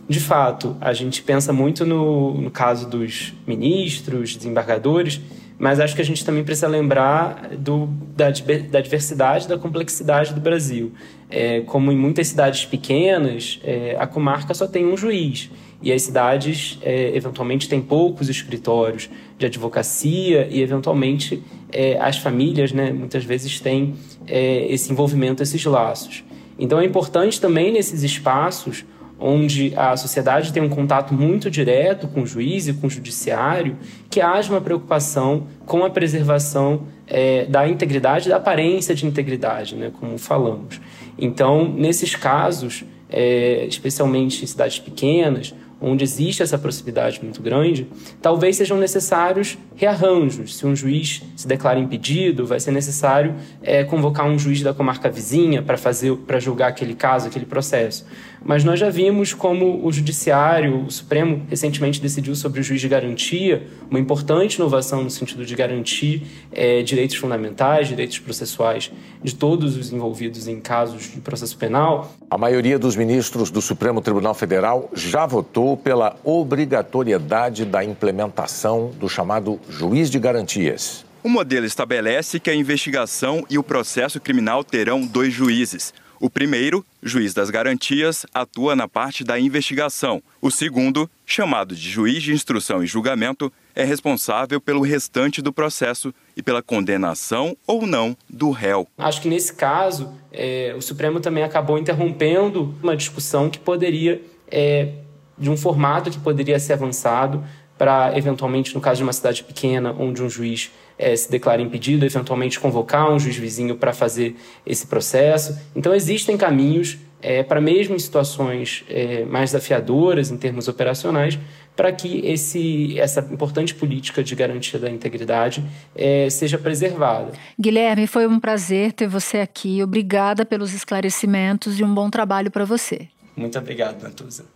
de 0.06 0.20
fato, 0.20 0.76
a 0.82 0.92
gente 0.92 1.22
pensa 1.22 1.50
muito 1.50 1.86
no, 1.86 2.34
no 2.42 2.50
caso 2.50 2.88
dos 2.88 3.32
ministros, 3.46 4.36
desembargadores, 4.36 5.20
mas 5.58 5.80
acho 5.80 5.96
que 5.96 6.02
a 6.02 6.04
gente 6.04 6.22
também 6.22 6.44
precisa 6.44 6.68
lembrar 6.68 7.48
do, 7.56 7.86
da, 8.14 8.26
da 8.70 8.80
diversidade, 8.82 9.48
da 9.48 9.56
complexidade 9.56 10.34
do 10.34 10.40
Brasil. 10.42 10.92
É, 11.30 11.62
como 11.62 11.90
em 11.90 11.96
muitas 11.96 12.28
cidades 12.28 12.66
pequenas, 12.66 13.58
é, 13.64 13.96
a 13.98 14.06
comarca 14.06 14.52
só 14.52 14.66
tem 14.66 14.86
um 14.86 14.96
juiz. 14.96 15.50
E 15.86 15.92
as 15.92 16.02
cidades, 16.02 16.80
é, 16.82 17.16
eventualmente, 17.16 17.68
têm 17.68 17.80
poucos 17.80 18.28
escritórios 18.28 19.08
de 19.38 19.46
advocacia 19.46 20.48
e, 20.50 20.60
eventualmente, 20.60 21.40
é, 21.72 21.96
as 22.00 22.18
famílias, 22.18 22.72
né, 22.72 22.90
muitas 22.90 23.22
vezes, 23.22 23.60
têm 23.60 23.94
é, 24.26 24.66
esse 24.68 24.90
envolvimento, 24.90 25.44
esses 25.44 25.64
laços. 25.64 26.24
Então, 26.58 26.80
é 26.80 26.84
importante 26.84 27.40
também, 27.40 27.70
nesses 27.70 28.02
espaços, 28.02 28.84
onde 29.16 29.74
a 29.76 29.96
sociedade 29.96 30.52
tem 30.52 30.60
um 30.60 30.68
contato 30.68 31.14
muito 31.14 31.48
direto 31.48 32.08
com 32.08 32.22
o 32.22 32.26
juiz 32.26 32.66
e 32.66 32.72
com 32.72 32.88
o 32.88 32.90
judiciário, 32.90 33.76
que 34.10 34.20
haja 34.20 34.52
uma 34.52 34.60
preocupação 34.60 35.46
com 35.64 35.84
a 35.84 35.90
preservação 35.90 36.82
é, 37.06 37.44
da 37.44 37.68
integridade, 37.68 38.28
da 38.28 38.38
aparência 38.38 38.92
de 38.92 39.06
integridade, 39.06 39.76
né, 39.76 39.92
como 40.00 40.18
falamos. 40.18 40.80
Então, 41.16 41.72
nesses 41.72 42.16
casos, 42.16 42.84
é, 43.08 43.64
especialmente 43.66 44.42
em 44.42 44.46
cidades 44.48 44.80
pequenas, 44.80 45.54
onde 45.80 46.04
existe 46.04 46.42
essa 46.42 46.58
proximidade 46.58 47.20
muito 47.22 47.42
grande, 47.42 47.86
talvez 48.22 48.56
sejam 48.56 48.78
necessários 48.78 49.58
rearranjos. 49.76 50.56
Se 50.56 50.66
um 50.66 50.74
juiz 50.74 51.22
se 51.36 51.46
declara 51.46 51.78
impedido, 51.78 52.46
vai 52.46 52.58
ser 52.58 52.70
necessário 52.70 53.34
é, 53.62 53.84
convocar 53.84 54.26
um 54.26 54.38
juiz 54.38 54.62
da 54.62 54.74
comarca 54.74 55.10
vizinha 55.10 55.62
para 55.62 55.76
fazer 55.76 56.16
para 56.26 56.40
julgar 56.40 56.68
aquele 56.68 56.94
caso, 56.94 57.28
aquele 57.28 57.46
processo. 57.46 58.06
Mas 58.44 58.62
nós 58.62 58.78
já 58.78 58.88
vimos 58.88 59.34
como 59.34 59.84
o 59.84 59.92
judiciário, 59.92 60.84
o 60.86 60.90
Supremo 60.90 61.42
recentemente 61.48 62.00
decidiu 62.00 62.34
sobre 62.36 62.60
o 62.60 62.62
juiz 62.62 62.80
de 62.80 62.88
garantia, 62.88 63.66
uma 63.90 63.98
importante 63.98 64.54
inovação 64.54 65.02
no 65.02 65.10
sentido 65.10 65.44
de 65.44 65.54
garantir 65.56 66.22
é, 66.52 66.80
direitos 66.82 67.16
fundamentais, 67.16 67.88
direitos 67.88 68.20
processuais 68.20 68.92
de 69.22 69.34
todos 69.34 69.76
os 69.76 69.92
envolvidos 69.92 70.46
em 70.46 70.60
casos 70.60 71.10
de 71.12 71.20
processo 71.20 71.58
penal. 71.58 72.12
A 72.30 72.38
maioria 72.38 72.78
dos 72.78 72.94
ministros 72.94 73.50
do 73.50 73.60
Supremo 73.60 74.00
Tribunal 74.00 74.34
Federal 74.34 74.90
já 74.94 75.26
votou 75.26 75.76
pela 75.76 76.14
obrigatoriedade 76.22 77.64
da 77.64 77.84
implementação 77.84 78.92
do 78.98 79.08
chamado 79.08 79.58
juiz 79.68 80.10
de 80.10 80.18
garantias. 80.18 81.04
O 81.22 81.28
modelo 81.28 81.66
estabelece 81.66 82.38
que 82.38 82.50
a 82.50 82.54
investigação 82.54 83.44
e 83.50 83.58
o 83.58 83.62
processo 83.62 84.20
criminal 84.20 84.62
terão 84.62 85.04
dois 85.04 85.32
juízes. 85.32 85.92
O 86.18 86.30
primeiro, 86.30 86.84
juiz 87.02 87.34
das 87.34 87.50
garantias, 87.50 88.24
atua 88.32 88.74
na 88.74 88.88
parte 88.88 89.22
da 89.22 89.38
investigação. 89.38 90.22
O 90.40 90.50
segundo, 90.50 91.10
chamado 91.26 91.74
de 91.74 91.90
juiz 91.90 92.22
de 92.22 92.32
instrução 92.32 92.82
e 92.82 92.86
julgamento, 92.86 93.52
é 93.74 93.84
responsável 93.84 94.58
pelo 94.60 94.80
restante 94.80 95.42
do 95.42 95.52
processo 95.52 96.14
e 96.34 96.42
pela 96.42 96.62
condenação 96.62 97.56
ou 97.66 97.86
não 97.86 98.16
do 98.30 98.50
réu. 98.50 98.88
Acho 98.96 99.20
que 99.20 99.28
nesse 99.28 99.52
caso, 99.52 100.14
é, 100.32 100.74
o 100.76 100.80
Supremo 100.80 101.20
também 101.20 101.44
acabou 101.44 101.76
interrompendo 101.76 102.74
uma 102.82 102.96
discussão 102.96 103.50
que 103.50 103.58
poderia, 103.58 104.22
é, 104.48 104.92
de 105.36 105.50
um 105.50 105.56
formato 105.56 106.10
que 106.10 106.18
poderia 106.18 106.58
ser 106.58 106.74
avançado 106.74 107.44
para, 107.78 108.16
eventualmente, 108.16 108.74
no 108.74 108.80
caso 108.80 108.98
de 108.98 109.02
uma 109.02 109.12
cidade 109.12 109.44
pequena, 109.44 109.94
onde 109.98 110.22
um 110.22 110.28
juiz 110.28 110.70
é, 110.98 111.14
se 111.14 111.30
declara 111.30 111.60
impedido, 111.60 112.06
eventualmente 112.06 112.58
convocar 112.58 113.10
um 113.10 113.18
juiz 113.18 113.36
vizinho 113.36 113.76
para 113.76 113.92
fazer 113.92 114.36
esse 114.64 114.86
processo. 114.86 115.58
Então, 115.74 115.94
existem 115.94 116.36
caminhos 116.36 116.98
é, 117.20 117.42
para, 117.42 117.60
mesmo 117.60 117.94
em 117.94 117.98
situações 117.98 118.84
é, 118.88 119.24
mais 119.24 119.50
desafiadoras 119.50 120.30
em 120.30 120.36
termos 120.36 120.68
operacionais, 120.68 121.38
para 121.74 121.92
que 121.92 122.20
esse, 122.24 122.98
essa 122.98 123.20
importante 123.20 123.74
política 123.74 124.24
de 124.24 124.34
garantia 124.34 124.78
da 124.78 124.88
integridade 124.88 125.62
é, 125.94 126.30
seja 126.30 126.56
preservada. 126.56 127.32
Guilherme, 127.60 128.06
foi 128.06 128.26
um 128.26 128.40
prazer 128.40 128.92
ter 128.92 129.06
você 129.06 129.38
aqui. 129.38 129.82
Obrigada 129.82 130.46
pelos 130.46 130.72
esclarecimentos 130.72 131.78
e 131.78 131.84
um 131.84 131.94
bom 131.94 132.08
trabalho 132.08 132.50
para 132.50 132.64
você. 132.64 133.08
Muito 133.36 133.58
obrigado, 133.58 134.02
Natuza. 134.02 134.55